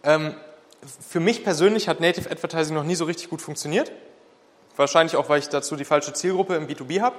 [0.04, 0.36] Ähm,
[1.10, 3.92] für mich persönlich hat Native Advertising noch nie so richtig gut funktioniert.
[4.76, 7.16] Wahrscheinlich auch, weil ich dazu die falsche Zielgruppe im B2B habe.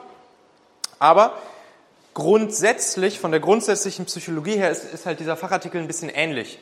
[1.01, 1.35] Aber
[2.15, 6.59] grundsätzlich, von der grundsätzlichen Psychologie her, ist, ist halt dieser Fachartikel ein bisschen ähnlich.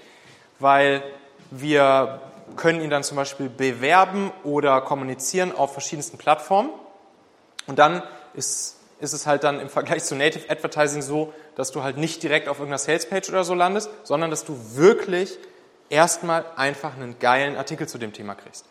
[0.59, 1.03] Weil
[1.51, 2.21] wir
[2.57, 6.71] können ihn dann zum Beispiel bewerben oder kommunizieren auf verschiedensten Plattformen.
[7.67, 8.03] Und dann
[8.35, 12.23] ist, ist es halt dann im Vergleich zu Native Advertising so, dass du halt nicht
[12.23, 15.39] direkt auf irgendeiner Salespage oder so landest, sondern dass du wirklich
[15.89, 18.65] erstmal einfach einen geilen Artikel zu dem Thema kriegst.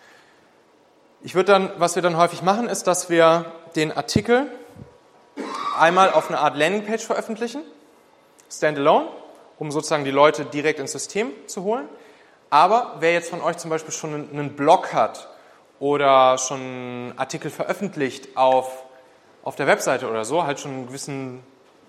[1.22, 4.50] Ich würde dann, was wir dann häufig machen, ist, dass wir den Artikel
[5.80, 7.62] einmal auf eine Art Landingpage veröffentlichen,
[8.52, 9.08] standalone,
[9.58, 11.88] um sozusagen die Leute direkt ins System zu holen.
[12.50, 15.30] Aber wer jetzt von euch zum Beispiel schon einen Blog hat
[15.80, 18.84] oder schon einen Artikel veröffentlicht auf,
[19.44, 21.44] auf der Webseite oder so, halt schon einen gewissen,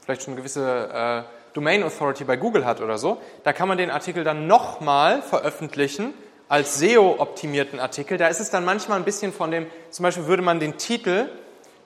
[0.05, 3.79] vielleicht schon eine gewisse äh, Domain Authority bei Google hat oder so, da kann man
[3.79, 6.15] den Artikel dann nochmal veröffentlichen
[6.49, 8.19] als SEO-optimierten Artikel.
[8.19, 11.29] Da ist es dann manchmal ein bisschen von dem, zum Beispiel würde man den Titel,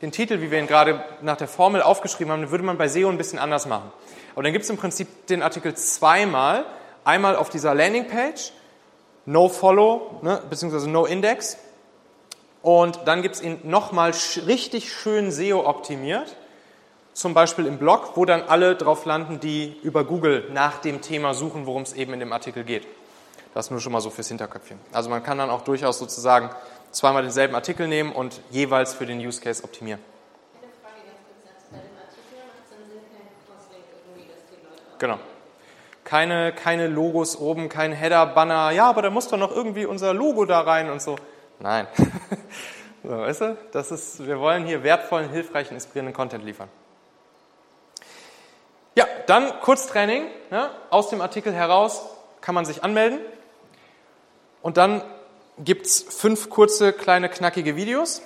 [0.05, 3.09] den Titel, wie wir ihn gerade nach der Formel aufgeschrieben haben, würde man bei SEO
[3.09, 3.91] ein bisschen anders machen.
[4.35, 6.67] Aber dann gibt es im Prinzip den Artikel zweimal,
[7.05, 8.53] einmal auf dieser Landingpage,
[9.25, 11.57] No Follow, ne, beziehungsweise No Index.
[12.61, 14.13] Und dann gibt es ihn nochmal
[14.47, 16.37] richtig schön SEO optimiert,
[17.15, 21.33] zum Beispiel im Blog, wo dann alle drauf landen, die über Google nach dem Thema
[21.33, 22.87] suchen, worum es eben in dem Artikel geht.
[23.55, 24.79] Das nur schon mal so fürs Hinterköpfchen.
[24.93, 26.51] Also man kann dann auch durchaus sozusagen
[26.95, 30.01] zweimal denselben Artikel nehmen und jeweils für den Use Case optimieren.
[30.61, 31.67] Eine Frage ganz kurz dazu.
[31.71, 35.19] Bei dem Artikel macht es dann Sinn, kein Crosslink irgendwie, dass die Leute auch Genau.
[36.05, 38.71] Keine, keine Logos oben, kein Header, Banner.
[38.71, 41.17] Ja, aber da muss doch noch irgendwie unser Logo da rein und so.
[41.59, 41.87] Nein.
[43.03, 46.69] so, weißt du, das ist, wir wollen hier wertvollen, hilfreichen, inspirierenden Content liefern.
[48.95, 50.27] Ja, dann Kurztraining.
[50.51, 50.71] Ne?
[50.91, 52.03] Aus dem Artikel heraus
[52.41, 53.19] kann man sich anmelden.
[54.63, 55.03] Und dann
[55.63, 58.23] gibt es fünf kurze, kleine, knackige Videos.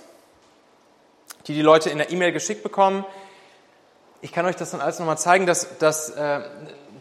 [1.47, 3.07] die die Leute in der E-Mail geschickt bekommen.
[4.20, 6.41] Ich kann euch das dann alles nochmal zeigen, dass, dass äh,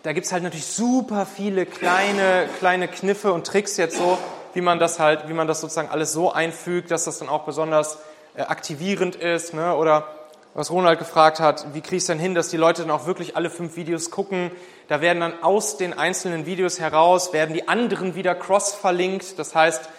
[0.04, 4.18] da gibt's halt natürlich super viele kleine, kleine Kniffe und Tricks jetzt so,
[4.54, 7.44] wie man das halt, wie man das sozusagen alles so einfügt, dass das dann auch
[7.44, 7.98] besonders
[8.36, 9.76] äh, aktivierend ist, ne?
[9.76, 10.08] oder
[10.54, 13.36] was Ronald gefragt hat, wie ich es denn hin, dass die Leute dann auch wirklich
[13.36, 14.52] alle fünf Videos gucken.
[14.88, 19.38] Da werden dann aus den einzelnen Videos heraus, werden die anderen wieder cross-verlinkt.
[19.38, 19.90] Das heißt,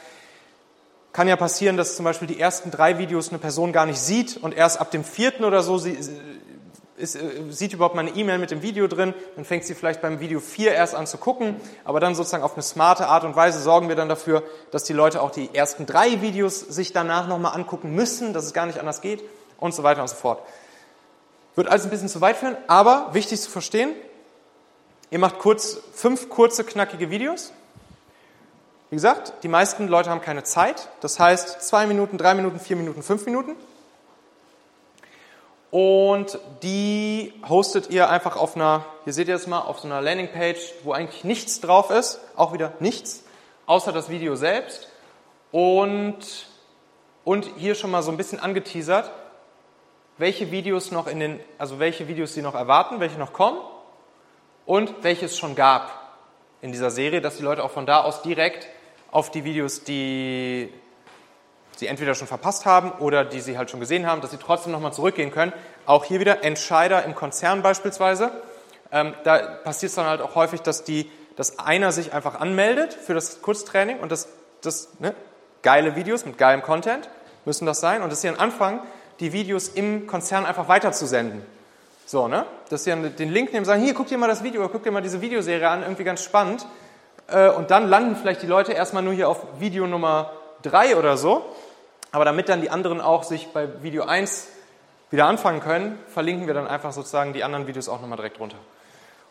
[1.19, 4.37] kann ja passieren, dass zum Beispiel die ersten drei Videos eine Person gar nicht sieht
[4.37, 5.99] und erst ab dem vierten oder so sie,
[6.97, 10.21] ist, äh, sieht überhaupt meine E-Mail mit dem Video drin, dann fängt sie vielleicht beim
[10.21, 13.59] Video 4 erst an zu gucken, aber dann sozusagen auf eine smarte Art und Weise
[13.61, 17.57] sorgen wir dann dafür, dass die Leute auch die ersten drei Videos sich danach nochmal
[17.57, 19.25] angucken müssen, dass es gar nicht anders geht
[19.59, 20.41] und so weiter und so fort.
[21.57, 23.91] Wird alles ein bisschen zu weit führen, aber wichtig zu verstehen,
[25.11, 27.53] ihr macht kurz, fünf kurze, knackige Videos.
[28.91, 30.89] Wie gesagt, die meisten Leute haben keine Zeit.
[31.01, 33.55] Das heißt, zwei Minuten, drei Minuten, vier Minuten, fünf Minuten.
[35.70, 40.01] Und die hostet ihr einfach auf einer, hier seht ihr es mal, auf so einer
[40.01, 42.20] Landingpage, wo eigentlich nichts drauf ist.
[42.36, 43.24] Auch wieder nichts,
[43.66, 44.89] außer das Video selbst.
[45.53, 46.47] Und,
[47.24, 49.11] und hier schon mal so ein bisschen angeteasert,
[50.16, 53.59] welche Videos noch in den, also welche Videos Sie noch erwarten, welche noch kommen
[54.64, 55.93] und welche es schon gab
[56.62, 58.66] in dieser Serie, dass die Leute auch von da aus direkt
[59.11, 60.72] auf die Videos, die
[61.76, 64.72] sie entweder schon verpasst haben oder die sie halt schon gesehen haben, dass sie trotzdem
[64.72, 65.52] nochmal zurückgehen können.
[65.86, 68.30] Auch hier wieder Entscheider im Konzern beispielsweise.
[68.90, 72.94] Ähm, da passiert es dann halt auch häufig, dass, die, dass einer sich einfach anmeldet
[72.94, 74.28] für das Kurztraining und das,
[74.61, 75.14] das ne,
[75.62, 77.09] geile Videos mit geilem Content
[77.44, 78.80] müssen das sein und dass sie dann anfangen,
[79.20, 81.42] die Videos im Konzern einfach weiterzusenden.
[82.06, 82.46] So, ne?
[82.70, 84.82] Dass sie dann den Link nehmen und sagen, hier, guck dir mal das Video, guck
[84.82, 86.66] dir mal diese Videoserie an, irgendwie ganz spannend.
[87.29, 91.16] Äh, und dann landen vielleicht die Leute erstmal nur hier auf Video Nummer drei oder
[91.16, 91.45] so.
[92.11, 94.49] Aber damit dann die anderen auch sich bei Video 1
[95.11, 98.57] wieder anfangen können, verlinken wir dann einfach sozusagen die anderen Videos auch nochmal direkt runter.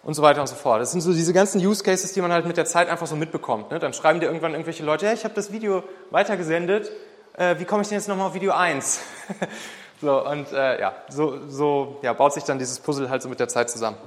[0.03, 0.79] Und so weiter und so fort.
[0.79, 3.15] Das sind so diese ganzen Use Cases, die man halt mit der Zeit einfach so
[3.15, 3.71] mitbekommt.
[3.71, 3.79] Ne?
[3.79, 6.91] Dann schreiben dir irgendwann irgendwelche Leute, hey, ich habe das Video weitergesendet,
[7.33, 9.01] äh, wie komme ich denn jetzt nochmal auf Video 1?
[10.01, 13.39] so, und äh, ja, so, so ja, baut sich dann dieses Puzzle halt so mit
[13.39, 13.97] der Zeit zusammen.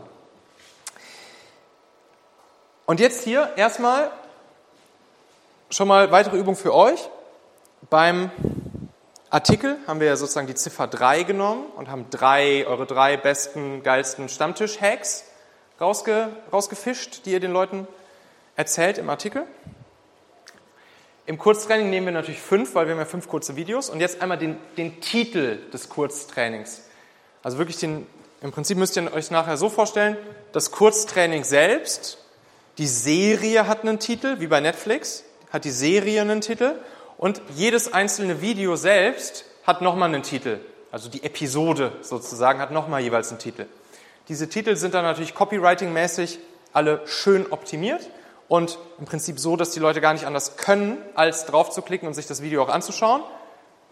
[2.91, 4.11] Und jetzt hier erstmal
[5.71, 7.09] schon mal weitere Übung für euch.
[7.89, 8.33] Beim
[9.31, 13.85] Artikel haben wir ja sozusagen die Ziffer 3 genommen und haben drei, eure drei besten,
[13.85, 15.23] geilsten Stammtisch-Hacks
[15.81, 17.87] rausge, rausgefischt, die ihr den Leuten
[18.57, 19.47] erzählt im Artikel.
[21.27, 23.89] Im Kurztraining nehmen wir natürlich fünf, weil wir haben ja fünf kurze Videos.
[23.89, 26.83] Und jetzt einmal den, den Titel des Kurztrainings.
[27.45, 28.09] Also wirklich den,
[28.41, 30.17] im Prinzip müsst ihr euch nachher so vorstellen,
[30.51, 32.20] das Kurztraining selbst,
[32.81, 35.23] die Serie hat einen Titel, wie bei Netflix,
[35.53, 36.77] hat die Serie einen Titel
[37.19, 40.61] und jedes einzelne Video selbst hat nochmal einen Titel.
[40.91, 43.67] Also die Episode sozusagen hat nochmal jeweils einen Titel.
[44.29, 46.39] Diese Titel sind dann natürlich copywriting-mäßig
[46.73, 48.09] alle schön optimiert
[48.49, 52.09] und im Prinzip so, dass die Leute gar nicht anders können, als drauf zu klicken
[52.09, 53.23] und sich das Video auch anzuschauen,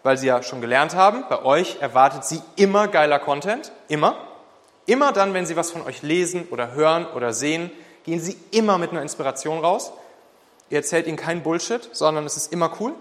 [0.02, 4.16] weil sie ja schon gelernt haben, bei euch erwartet sie immer geiler Content, immer.
[4.86, 7.70] Immer dann, wenn sie was von euch lesen oder hören oder sehen,
[8.08, 9.92] gehen sie immer mit einer Inspiration raus.
[10.70, 12.94] Ihr erzählt ihnen kein Bullshit, sondern es ist immer cool.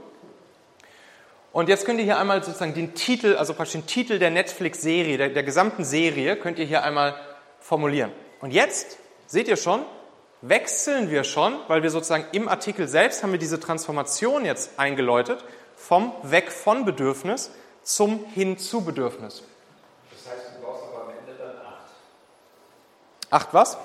[1.53, 5.18] Und jetzt könnt ihr hier einmal sozusagen den Titel, also praktisch den Titel der Netflix-Serie,
[5.18, 7.16] der, der gesamten Serie, könnt ihr hier einmal
[7.62, 8.12] formulieren.
[8.41, 8.97] Und jetzt
[9.28, 9.86] seht ihr schon,
[10.41, 15.43] wechseln wir schon, weil wir sozusagen im Artikel selbst haben wir diese Transformation jetzt eingeläutet,
[15.78, 17.51] vom Weg von Bedürfnis
[17.82, 19.41] zum Hin zu Bedürfnis.
[20.12, 21.91] Das heißt, du brauchst aber am Ende dann acht.
[23.32, 23.78] Acht was?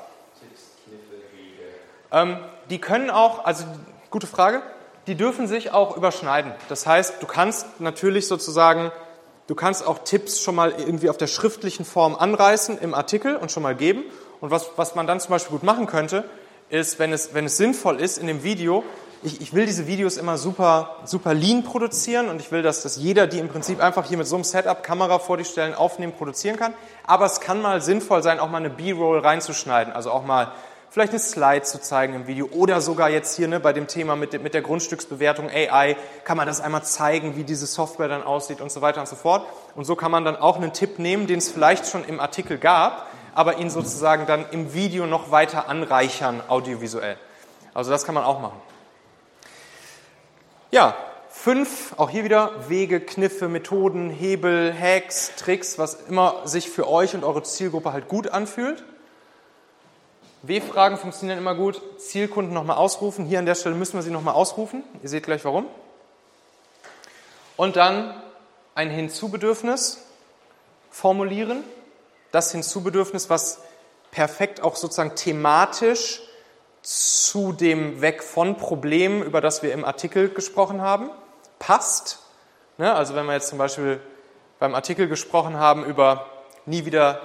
[2.13, 2.37] Ähm,
[2.71, 3.65] die können auch, also
[4.11, 4.63] gute Frage,
[5.07, 6.53] die dürfen sich auch überschneiden.
[6.69, 8.93] Das heißt, du kannst natürlich sozusagen,
[9.47, 13.51] du kannst auch Tipps schon mal irgendwie auf der schriftlichen Form anreißen im Artikel und
[13.51, 14.05] schon mal geben.
[14.41, 16.25] Und was, was man dann zum Beispiel gut machen könnte,
[16.69, 18.85] ist, wenn es, wenn es sinnvoll ist in dem Video,
[19.25, 22.97] ich, ich will diese Videos immer super, super lean produzieren und ich will, dass, dass
[22.97, 26.13] jeder die im Prinzip einfach hier mit so einem Setup Kamera vor die Stellen aufnehmen,
[26.13, 26.75] produzieren kann.
[27.07, 30.53] Aber es kann mal sinnvoll sein, auch mal eine B-Roll reinzuschneiden, also auch mal
[30.93, 34.15] vielleicht eine Slide zu zeigen im Video oder sogar jetzt hier ne, bei dem Thema
[34.15, 38.61] mit, mit der Grundstücksbewertung AI kann man das einmal zeigen, wie diese Software dann aussieht
[38.61, 39.47] und so weiter und so fort.
[39.75, 42.59] Und so kann man dann auch einen Tipp nehmen, den es vielleicht schon im Artikel
[42.59, 47.17] gab, aber ihn sozusagen dann im Video noch weiter anreichern, audiovisuell.
[47.73, 48.61] Also das kann man auch machen.
[50.73, 50.95] Ja,
[51.31, 57.15] fünf, auch hier wieder Wege, Kniffe, Methoden, Hebel, Hacks, Tricks, was immer sich für euch
[57.15, 58.85] und eure Zielgruppe halt gut anfühlt.
[60.43, 61.81] W-Fragen funktionieren immer gut.
[61.99, 63.25] Zielkunden nochmal ausrufen.
[63.25, 64.83] Hier an der Stelle müssen wir sie nochmal ausrufen.
[65.03, 65.67] Ihr seht gleich warum.
[67.57, 68.21] Und dann
[68.75, 70.05] ein Hinzubedürfnis.
[70.91, 71.65] formulieren.
[72.33, 73.61] Das Hinzubedürfnis, was
[74.11, 76.21] perfekt auch sozusagen thematisch
[76.83, 81.11] zu dem Weg von Problem, über das wir im Artikel gesprochen haben,
[81.59, 82.19] passt.
[82.79, 82.93] Ne?
[82.93, 84.01] Also wenn wir jetzt zum Beispiel
[84.59, 86.27] beim Artikel gesprochen haben über
[86.67, 87.23] nie wieder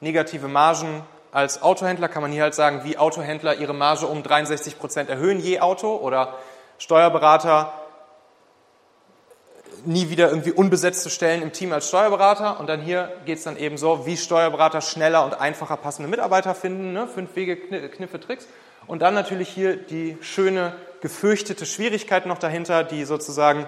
[0.00, 4.78] negative Margen als Autohändler, kann man hier halt sagen, wie Autohändler ihre Marge um 63
[4.78, 6.34] Prozent erhöhen je Auto oder
[6.78, 7.72] Steuerberater
[9.84, 12.60] nie wieder irgendwie unbesetzte Stellen im Team als Steuerberater.
[12.60, 16.54] Und dann hier geht es dann eben so, wie Steuerberater schneller und einfacher passende Mitarbeiter
[16.54, 16.92] finden.
[16.92, 17.06] Ne?
[17.06, 18.46] Fünf Wege, Kniffe, Tricks.
[18.86, 23.66] Und dann natürlich hier die schöne, gefürchtete Schwierigkeit noch dahinter, die sozusagen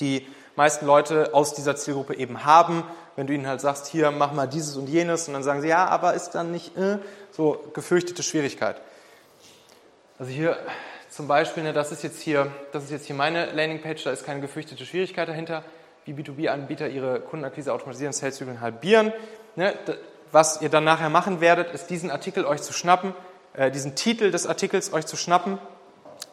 [0.00, 0.26] die
[0.56, 2.84] meisten Leute aus dieser Zielgruppe eben haben.
[3.16, 5.68] Wenn du ihnen halt sagst, hier mach mal dieses und jenes, und dann sagen sie,
[5.68, 6.98] ja, aber ist dann nicht äh,
[7.30, 8.80] so gefürchtete Schwierigkeit.
[10.18, 10.56] Also hier
[11.10, 14.26] zum Beispiel, ne, das ist jetzt hier, das ist jetzt hier meine Landingpage, da ist
[14.26, 15.62] keine gefürchtete Schwierigkeit dahinter,
[16.04, 19.12] wie B2B-Anbieter ihre Kundenakquise automatisieren, Saleszyklen halbieren.
[19.54, 19.74] Ne,
[20.32, 23.14] was ihr dann nachher machen werdet, ist diesen Artikel euch zu schnappen,
[23.52, 25.58] äh, diesen Titel des Artikels euch zu schnappen,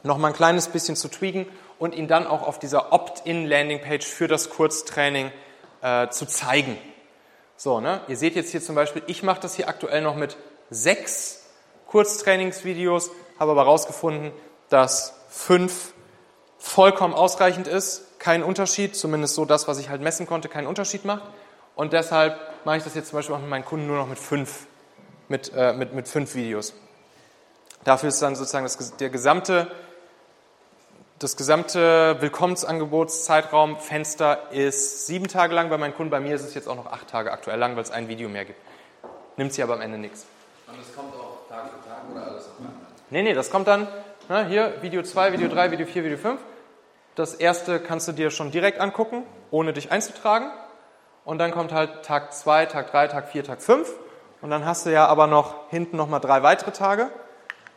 [0.02, 1.46] nochmal ein kleines bisschen zu tweaken
[1.78, 5.32] und ihn dann auch auf dieser Opt-in-Landingpage für das Kurztraining
[5.82, 6.78] äh, zu zeigen.
[7.58, 8.02] So, ne?
[8.08, 10.38] Ihr seht jetzt hier zum Beispiel, ich mache das hier aktuell noch mit
[10.70, 11.44] sechs
[11.88, 14.32] Kurztrainingsvideos, habe aber herausgefunden,
[14.70, 15.94] dass fünf
[16.58, 21.06] vollkommen ausreichend ist, kein Unterschied, zumindest so das, was ich halt messen konnte, keinen Unterschied
[21.06, 21.24] macht.
[21.76, 24.20] Und deshalb mache ich das jetzt zum Beispiel auch mit meinen Kunden nur noch mit
[24.20, 24.68] fünf,
[25.28, 26.74] mit, äh, mit, mit fünf Videos.
[27.84, 29.72] Dafür ist dann sozusagen das, der gesamte,
[31.22, 36.10] das gesamte Willkommensangebotszeitraum, Fenster ist sieben Tage lang bei meinen Kunden.
[36.10, 38.28] Bei mir ist es jetzt auch noch acht Tage aktuell lang, weil es ein Video
[38.28, 38.60] mehr gibt.
[39.38, 40.26] Nimmt sie aber am Ende nichts.
[40.68, 42.74] Und es kommt auch Tag für Tag oder alles auf einmal?
[43.12, 43.88] Nee, nee, das kommt dann
[44.30, 46.42] na, hier Video 2, Video 3, Video 4, Video 5.
[47.14, 50.50] Das erste kannst du dir schon direkt angucken, ohne dich einzutragen.
[51.24, 53.94] Und dann kommt halt Tag 2, Tag 3, Tag 4, Tag 5.
[54.42, 57.12] Und dann hast du ja aber noch hinten nochmal drei weitere Tage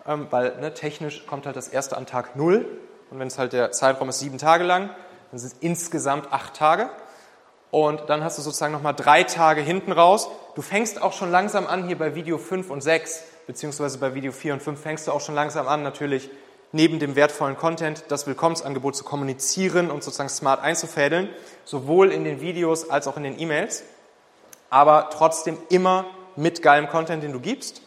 [0.07, 2.67] ähm, weil ne, technisch kommt halt das erste an Tag 0
[3.15, 4.91] und wenn es halt der Zeitraum ist sieben Tage lang,
[5.31, 6.91] dann sind es insgesamt acht Tage
[7.71, 10.29] und dann hast du sozusagen nochmal drei Tage hinten raus.
[10.57, 14.33] Du fängst auch schon langsam an hier bei Video 5 und 6, beziehungsweise bei Video
[14.33, 16.29] 4 und 5 fängst du auch schon langsam an, natürlich
[16.73, 21.29] neben dem wertvollen Content das Willkommensangebot zu kommunizieren und sozusagen smart einzufädeln,
[21.65, 23.85] sowohl in den Videos als auch in den E-Mails,
[24.71, 27.81] aber trotzdem immer mit geilem Content, den du gibst.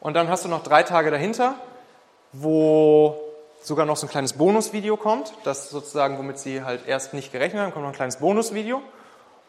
[0.00, 1.54] Und dann hast du noch drei Tage dahinter,
[2.34, 3.29] wo
[3.60, 5.32] sogar noch so ein kleines Bonusvideo kommt.
[5.44, 8.82] Das sozusagen, womit sie halt erst nicht gerechnet haben, kommt noch ein kleines Bonusvideo.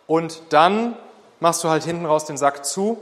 [0.08, 0.98] Und dann
[1.40, 3.02] machst du halt hinten raus den Sack zu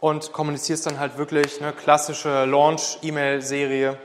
[0.00, 3.98] und kommunizierst dann halt wirklich eine klassische Launch-E-Mail-Serie.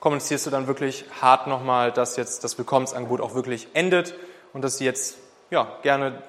[0.00, 4.14] Kommunizierst du dann wirklich hart nochmal, dass jetzt das Willkommensangebot auch wirklich endet
[4.52, 5.16] und dass sie jetzt
[5.50, 6.22] ja, gerne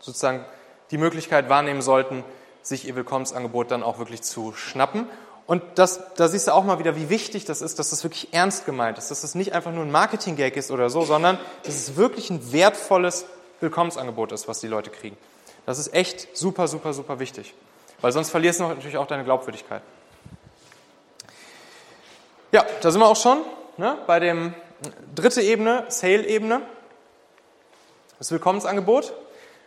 [0.00, 0.44] sozusagen
[0.90, 2.24] die Möglichkeit wahrnehmen sollten,
[2.62, 5.06] sich ihr Willkommensangebot dann auch wirklich zu schnappen.
[5.50, 8.32] Und das, da siehst du auch mal wieder, wie wichtig das ist, dass das wirklich
[8.32, 11.74] ernst gemeint ist, dass das nicht einfach nur ein Marketing-Gag ist oder so, sondern dass
[11.74, 13.26] es wirklich ein wertvolles
[13.58, 15.16] Willkommensangebot ist, was die Leute kriegen.
[15.66, 17.52] Das ist echt super, super, super wichtig.
[18.00, 19.82] Weil sonst verlierst du natürlich auch deine Glaubwürdigkeit.
[22.52, 23.38] Ja, da sind wir auch schon
[23.76, 24.54] ne, bei dem
[25.16, 26.62] dritte Ebene, Sale-Ebene.
[28.18, 29.12] Das Willkommensangebot.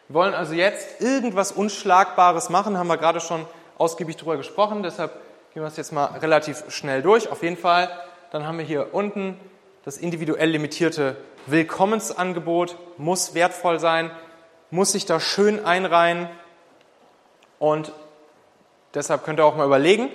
[0.07, 3.45] Wir wollen also jetzt irgendwas Unschlagbares machen, haben wir gerade schon
[3.77, 5.11] ausgiebig darüber gesprochen, deshalb
[5.53, 7.29] gehen wir es jetzt mal relativ schnell durch.
[7.29, 7.87] Auf jeden Fall,
[8.31, 9.39] dann haben wir hier unten
[9.85, 14.09] das individuell limitierte Willkommensangebot, muss wertvoll sein,
[14.71, 16.27] muss sich da schön einreihen.
[17.59, 17.91] Und
[18.95, 20.09] deshalb könnt ihr auch mal überlegen,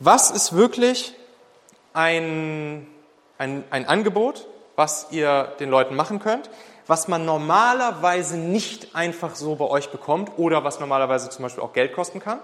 [0.00, 1.14] was ist wirklich
[1.92, 2.88] ein,
[3.38, 6.50] ein, ein Angebot, was ihr den Leuten machen könnt,
[6.88, 11.72] was man normalerweise nicht einfach so bei euch bekommt oder was normalerweise zum Beispiel auch
[11.72, 12.40] Geld kosten kann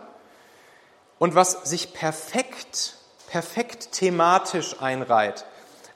[1.18, 2.96] und was sich perfekt,
[3.28, 5.44] perfekt thematisch einreiht.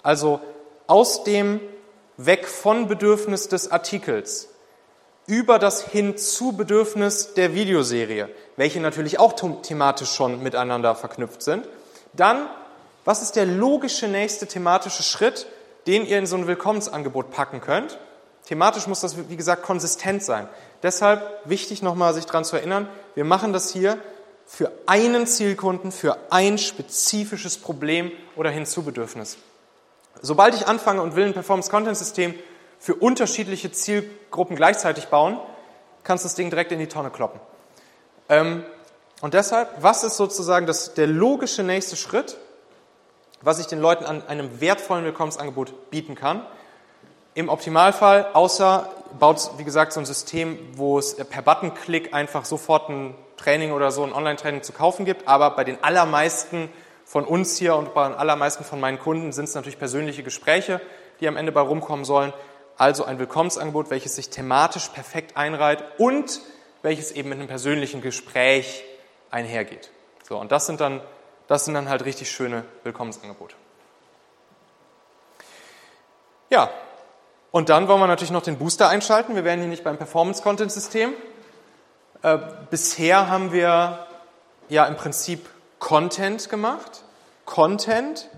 [0.03, 0.41] Also
[0.87, 1.61] aus dem
[2.17, 4.49] Weg von Bedürfnis des Artikels
[5.27, 11.69] über das hin zu Bedürfnis der Videoserie, welche natürlich auch thematisch schon miteinander verknüpft sind.
[12.13, 12.49] Dann,
[13.05, 15.47] was ist der logische nächste thematische Schritt,
[15.87, 17.99] den ihr in so ein Willkommensangebot packen könnt?
[18.47, 20.49] Thematisch muss das, wie gesagt, konsistent sein.
[20.83, 23.99] Deshalb wichtig nochmal, sich daran zu erinnern, wir machen das hier
[24.47, 29.37] für einen Zielkunden, für ein spezifisches Problem oder Hinzubedürfnis.
[30.23, 32.35] Sobald ich anfange und will ein Performance-Content-System
[32.79, 35.39] für unterschiedliche Zielgruppen gleichzeitig bauen,
[36.05, 37.41] kannst du das Ding direkt in die Tonne kloppen.
[38.29, 38.65] Ähm,
[39.21, 42.39] und deshalb, was ist sozusagen das, der logische nächste Schritt,
[43.43, 46.47] was ich den Leuten an einem wertvollen Willkommensangebot bieten kann?
[47.35, 52.89] Im Optimalfall, außer baut, wie gesagt, so ein System, wo es per Buttonklick einfach sofort
[52.89, 55.29] ein Training oder so, ein Online-Training zu kaufen gibt.
[55.29, 56.71] Aber bei den allermeisten
[57.05, 60.81] von uns hier und bei den allermeisten von meinen Kunden sind es natürlich persönliche Gespräche,
[61.21, 62.33] die am Ende bei rumkommen sollen.
[62.77, 66.41] Also ein Willkommensangebot, welches sich thematisch perfekt einreiht und
[66.83, 68.85] welches eben mit einem persönlichen Gespräch
[69.31, 69.91] einhergeht.
[70.29, 71.01] So, und das sind dann,
[71.47, 73.55] das sind dann halt richtig schöne Willkommensangebote.
[76.51, 76.71] Ja,
[77.51, 79.35] und dann wollen wir natürlich noch den Booster einschalten.
[79.35, 81.15] Wir wären hier nicht beim Performance-Content-System.
[82.27, 82.39] Äh,
[82.71, 84.05] bisher haben wir
[84.69, 85.49] ja im Prinzip
[85.79, 87.05] Content gemacht.
[87.45, 88.29] Content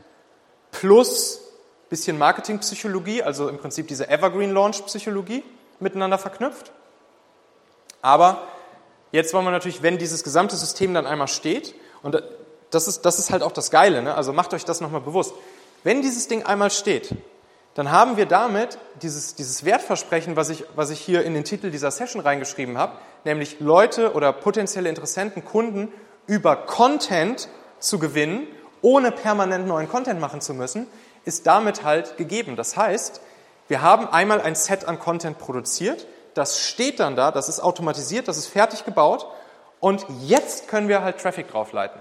[0.72, 1.40] plus
[1.88, 5.42] bisschen Marketingpsychologie, also im Prinzip diese Evergreen Launch Psychologie
[5.80, 6.70] miteinander verknüpft.
[8.02, 8.42] Aber
[9.10, 12.22] jetzt wollen wir natürlich, wenn dieses gesamte System dann einmal steht, und
[12.68, 14.14] das ist, das ist halt auch das Geile, ne?
[14.14, 15.32] also macht euch das nochmal bewusst,
[15.82, 17.14] wenn dieses Ding einmal steht,
[17.78, 21.70] dann haben wir damit dieses, dieses Wertversprechen, was ich, was ich hier in den Titel
[21.70, 25.92] dieser Session reingeschrieben habe, nämlich Leute oder potenzielle Interessenten, Kunden
[26.26, 27.48] über Content
[27.78, 28.48] zu gewinnen,
[28.82, 30.88] ohne permanent neuen Content machen zu müssen,
[31.24, 32.56] ist damit halt gegeben.
[32.56, 33.20] Das heißt,
[33.68, 36.04] wir haben einmal ein Set an Content produziert,
[36.34, 39.28] das steht dann da, das ist automatisiert, das ist fertig gebaut
[39.78, 42.00] und jetzt können wir halt Traffic draufleiten.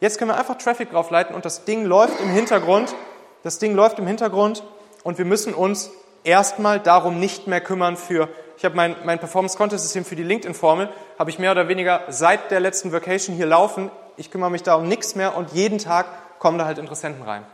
[0.00, 2.94] Jetzt können wir einfach Traffic draufleiten und das Ding läuft im Hintergrund,
[3.42, 4.62] das Ding läuft im Hintergrund
[5.08, 5.90] und wir müssen uns
[6.22, 8.28] erstmal darum nicht mehr kümmern für,
[8.58, 12.60] ich habe mein, mein Performance-Content-System für die LinkedIn-Formel, habe ich mehr oder weniger seit der
[12.60, 13.90] letzten Vacation hier laufen.
[14.18, 17.46] Ich kümmere mich da um nichts mehr und jeden Tag kommen da halt Interessenten rein.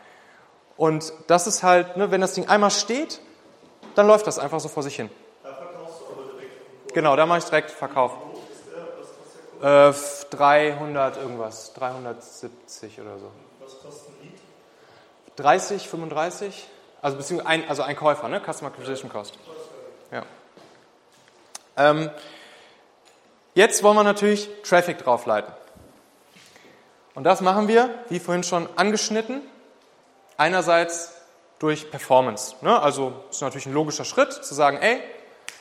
[0.76, 3.20] Und das ist halt, ne, wenn das Ding einmal steht,
[3.94, 5.08] dann läuft das einfach so vor sich hin.
[5.44, 6.92] Da verkaufst du aber direkt.
[6.92, 8.10] Genau, da mache ich direkt Verkauf.
[9.62, 9.92] Äh,
[10.30, 13.30] 300 irgendwas, 370 oder so.
[13.60, 14.40] Was kostet ein Lead?
[15.36, 16.66] 30, 35?
[17.04, 18.40] Also beziehungsweise ein, also ein Käufer, ne?
[18.40, 19.34] Customer Acquisition Cost.
[20.10, 20.22] Ja.
[21.76, 22.08] Ähm,
[23.52, 25.52] jetzt wollen wir natürlich Traffic draufleiten.
[27.14, 29.42] Und das machen wir, wie vorhin schon angeschnitten,
[30.38, 31.12] einerseits
[31.58, 32.54] durch Performance.
[32.62, 32.80] Ne?
[32.80, 35.02] Also ist natürlich ein logischer Schritt zu sagen, ey,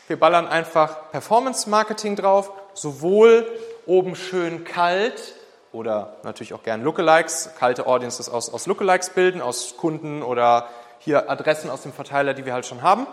[0.08, 3.52] wir ballern einfach Performance Marketing drauf, sowohl
[3.86, 5.36] oben schön kalt
[5.74, 10.70] oder natürlich auch gern Lookalikes, kalte Audiences aus, aus Lookalikes bilden, aus Kunden oder
[11.04, 13.08] hier Adressen aus dem Verteiler, die wir halt schon haben.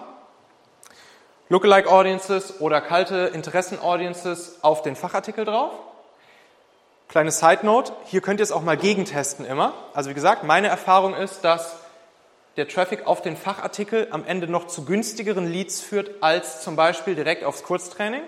[1.49, 5.73] Lookalike Audiences oder kalte Interessen Audiences auf den Fachartikel drauf.
[7.09, 9.75] Kleine Side Note, hier könnt ihr es auch mal gegentesten immer.
[9.93, 11.75] Also wie gesagt, meine Erfahrung ist, dass
[12.57, 17.17] der Traffic auf den Fachartikel am Ende noch zu günstigeren Leads führt als zum Beispiel
[17.17, 18.23] direkt aufs Kurztraining.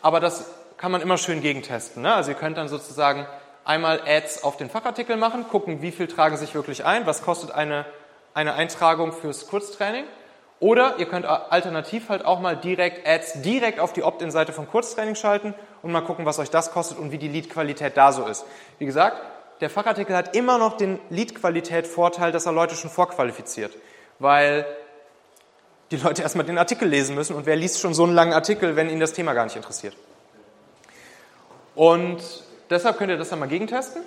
[0.00, 0.46] Aber das
[0.78, 2.00] kann man immer schön gegentesten.
[2.00, 2.14] Ne?
[2.14, 3.26] Also ihr könnt dann sozusagen
[3.66, 7.50] einmal Ads auf den Fachartikel machen, gucken, wie viel tragen sich wirklich ein, was kostet
[7.50, 7.84] eine
[8.34, 10.04] eine Eintragung fürs Kurztraining.
[10.60, 15.14] Oder ihr könnt alternativ halt auch mal direkt Ads direkt auf die Opt-in-Seite vom Kurztraining
[15.14, 18.44] schalten und mal gucken, was euch das kostet und wie die Lead-Qualität da so ist.
[18.78, 19.22] Wie gesagt,
[19.62, 23.72] der Fachartikel hat immer noch den Lead-Qualität-Vorteil, dass er Leute schon vorqualifiziert,
[24.18, 24.66] weil
[25.90, 28.76] die Leute erstmal den Artikel lesen müssen und wer liest schon so einen langen Artikel,
[28.76, 29.96] wenn ihn das Thema gar nicht interessiert.
[31.74, 32.18] Und
[32.68, 34.02] deshalb könnt ihr das dann mal gegentesten.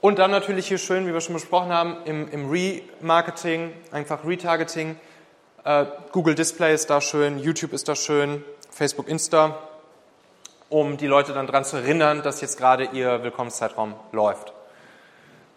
[0.00, 4.96] Und dann natürlich hier schön, wie wir schon besprochen haben, im, im Remarketing, einfach Retargeting.
[5.62, 9.58] Äh, Google Display ist da schön, YouTube ist da schön, Facebook, Insta,
[10.70, 14.54] um die Leute dann daran zu erinnern, dass jetzt gerade ihr Willkommenszeitraum läuft.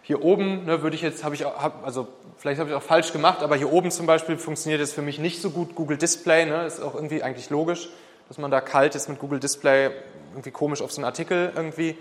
[0.02, 2.82] Hier oben ne, würde ich jetzt, habe ich auch, hab, also vielleicht habe ich auch
[2.82, 5.74] falsch gemacht, aber hier oben zum Beispiel funktioniert es für mich nicht so gut.
[5.74, 7.88] Google Display ne, ist auch irgendwie eigentlich logisch,
[8.28, 9.90] dass man da kalt ist mit Google Display,
[10.32, 11.96] irgendwie komisch auf so einen Artikel irgendwie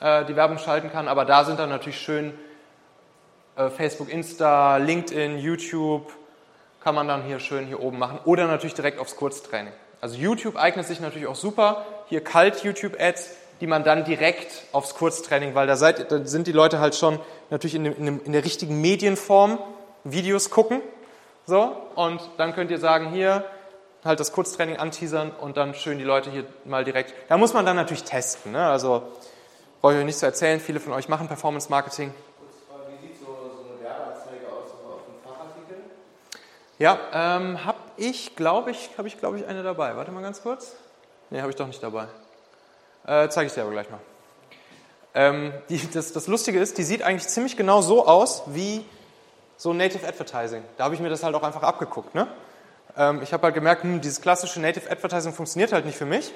[0.00, 1.08] äh, die Werbung schalten kann.
[1.08, 2.34] Aber da sind dann natürlich schön
[3.56, 6.12] äh, Facebook, Insta, LinkedIn, YouTube,
[6.82, 8.18] kann man dann hier schön hier oben machen.
[8.24, 9.72] Oder natürlich direkt aufs Kurztraining.
[10.00, 11.84] Also YouTube eignet sich natürlich auch super.
[12.06, 13.30] Hier kalt YouTube-Ads,
[13.60, 17.20] die man dann direkt aufs Kurztraining, weil da, seid, da sind die Leute halt schon
[17.50, 19.58] natürlich in, dem, in, der richtigen Medienform
[20.04, 20.80] Videos gucken.
[21.44, 23.44] So, und dann könnt ihr sagen, hier
[24.02, 27.12] halt das Kurztraining anteasern und dann schön die Leute hier mal direkt.
[27.28, 28.52] Da muss man dann natürlich testen.
[28.52, 28.66] Ne?
[28.66, 29.02] Also
[29.80, 32.12] Brauche ich euch nicht zu erzählen, viele von euch machen Performance Marketing.
[32.88, 35.78] Wie sieht so, so eine Werbeanzeige aus auf dem Fachartikel?
[36.78, 39.96] Ja, ähm, habe ich, glaube ich, habe ich, glaube ich, eine dabei.
[39.96, 40.74] Warte mal ganz kurz.
[41.30, 42.08] Ne, habe ich doch nicht dabei.
[43.06, 44.00] Äh, Zeige ich dir aber gleich mal.
[45.14, 48.84] Ähm, die, das, das Lustige ist, die sieht eigentlich ziemlich genau so aus wie
[49.56, 50.62] so Native Advertising.
[50.76, 52.14] Da habe ich mir das halt auch einfach abgeguckt.
[52.14, 52.28] Ne?
[52.98, 56.32] Ähm, ich habe halt gemerkt, hm, dieses klassische Native Advertising funktioniert halt nicht für mich.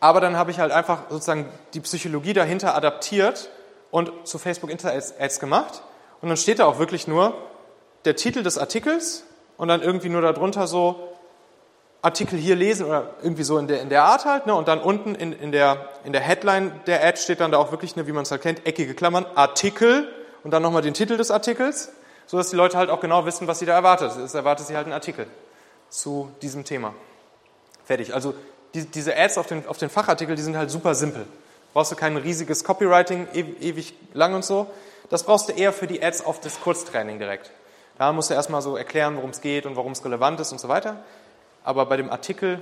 [0.00, 3.50] Aber dann habe ich halt einfach sozusagen die Psychologie dahinter adaptiert
[3.90, 5.82] und zu Facebook Insta Ads gemacht.
[6.20, 7.34] Und dann steht da auch wirklich nur
[8.04, 9.24] der Titel des Artikels
[9.56, 11.12] und dann irgendwie nur darunter so
[12.02, 14.46] Artikel hier lesen oder irgendwie so in der, in der Art halt.
[14.46, 14.54] Ne?
[14.54, 17.72] Und dann unten in, in, der, in der Headline der Ad steht dann da auch
[17.72, 20.08] wirklich, ne, wie man es halt kennt, eckige Klammern, Artikel
[20.44, 21.92] und dann nochmal den Titel des Artikels,
[22.26, 24.12] sodass die Leute halt auch genau wissen, was sie da erwartet.
[24.16, 25.26] Es erwartet sie halt einen Artikel
[25.88, 26.94] zu diesem Thema.
[27.84, 28.14] Fertig.
[28.14, 28.34] Also
[28.76, 31.26] die, diese Ads auf den, auf den Fachartikel, die sind halt super simpel.
[31.72, 34.66] Brauchst du kein riesiges Copywriting, ewig lang und so.
[35.10, 37.50] Das brauchst du eher für die Ads auf das Kurztraining direkt.
[37.98, 40.60] Da musst du erstmal so erklären, worum es geht und warum es relevant ist und
[40.60, 40.96] so weiter.
[41.64, 42.60] Aber bei dem Artikel,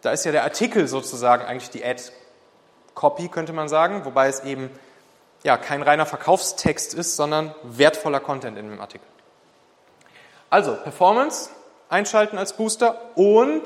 [0.00, 4.70] da ist ja der Artikel sozusagen eigentlich die Ad-Copy, könnte man sagen, wobei es eben
[5.44, 9.06] ja, kein reiner Verkaufstext ist, sondern wertvoller Content in dem Artikel.
[10.50, 11.50] Also Performance
[11.88, 13.62] einschalten als Booster und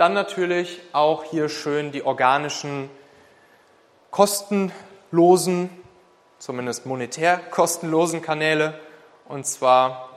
[0.00, 2.88] dann natürlich auch hier schön die organischen,
[4.10, 5.68] kostenlosen,
[6.38, 8.80] zumindest monetär kostenlosen Kanäle
[9.28, 10.08] und zwar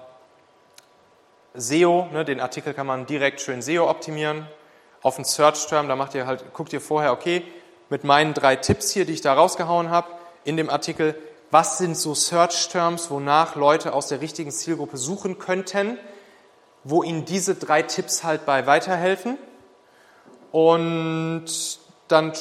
[1.54, 4.48] SEO, ne, den Artikel kann man direkt schön SEO optimieren.
[5.02, 7.44] Auf den Search Term, da macht ihr halt, guckt ihr vorher, okay,
[7.90, 10.08] mit meinen drei Tipps hier, die ich da rausgehauen habe,
[10.46, 11.14] in dem Artikel,
[11.52, 16.00] was sind so Search Terms, wonach Leute aus der richtigen Zielgruppe suchen könnten,
[16.86, 19.38] wo ihnen diese drei Tipps halt bei weiterhelfen.
[20.54, 21.46] Und
[22.10, 22.32] dann,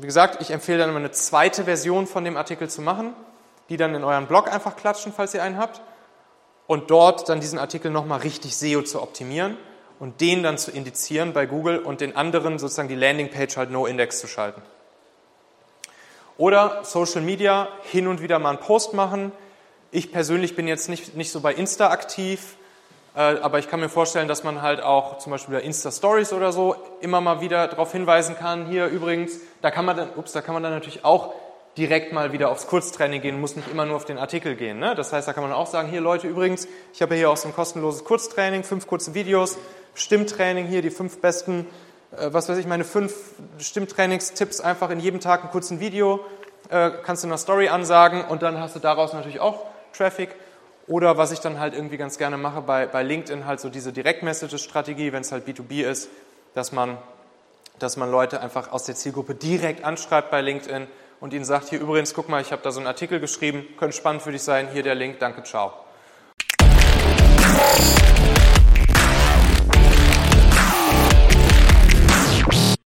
[0.00, 3.12] wie gesagt, ich empfehle dann immer eine zweite Version von dem Artikel zu machen,
[3.68, 5.82] die dann in euren Blog einfach klatschen, falls ihr einen habt
[6.66, 9.58] und dort dann diesen Artikel nochmal richtig SEO zu optimieren
[10.00, 14.20] und den dann zu indizieren bei Google und den anderen sozusagen die Landingpage halt No-Index
[14.20, 14.62] zu schalten.
[16.38, 19.32] Oder Social Media, hin und wieder mal einen Post machen.
[19.90, 22.56] Ich persönlich bin jetzt nicht, nicht so bei Insta aktiv,
[23.14, 26.50] aber ich kann mir vorstellen, dass man halt auch zum Beispiel bei Insta Stories oder
[26.50, 28.66] so immer mal wieder darauf hinweisen kann.
[28.66, 31.32] Hier übrigens, da kann man dann, ups, da kann man dann natürlich auch
[31.76, 34.78] direkt mal wieder aufs Kurztraining gehen, muss nicht immer nur auf den Artikel gehen.
[34.78, 34.94] Ne?
[34.94, 37.48] Das heißt, da kann man auch sagen, hier Leute, übrigens, ich habe hier auch so
[37.48, 39.58] ein kostenloses Kurztraining, fünf kurze Videos,
[39.94, 41.66] Stimmtraining hier, die fünf besten,
[42.16, 43.14] äh, was weiß ich, meine fünf
[43.58, 46.20] Stimmtrainingstipps einfach in jedem Tag ein kurzes Video,
[46.68, 50.34] äh, kannst du in einer Story ansagen und dann hast du daraus natürlich auch Traffic.
[50.86, 53.92] Oder was ich dann halt irgendwie ganz gerne mache bei, bei LinkedIn, halt so diese
[53.92, 56.10] Direct-Messages-Strategie, wenn es halt B2B ist,
[56.54, 56.98] dass man,
[57.78, 60.86] dass man Leute einfach aus der Zielgruppe direkt anschreibt bei LinkedIn
[61.20, 63.96] und ihnen sagt, hier übrigens, guck mal, ich habe da so einen Artikel geschrieben, könnte
[63.96, 65.72] spannend für dich sein, hier der Link, danke, ciao.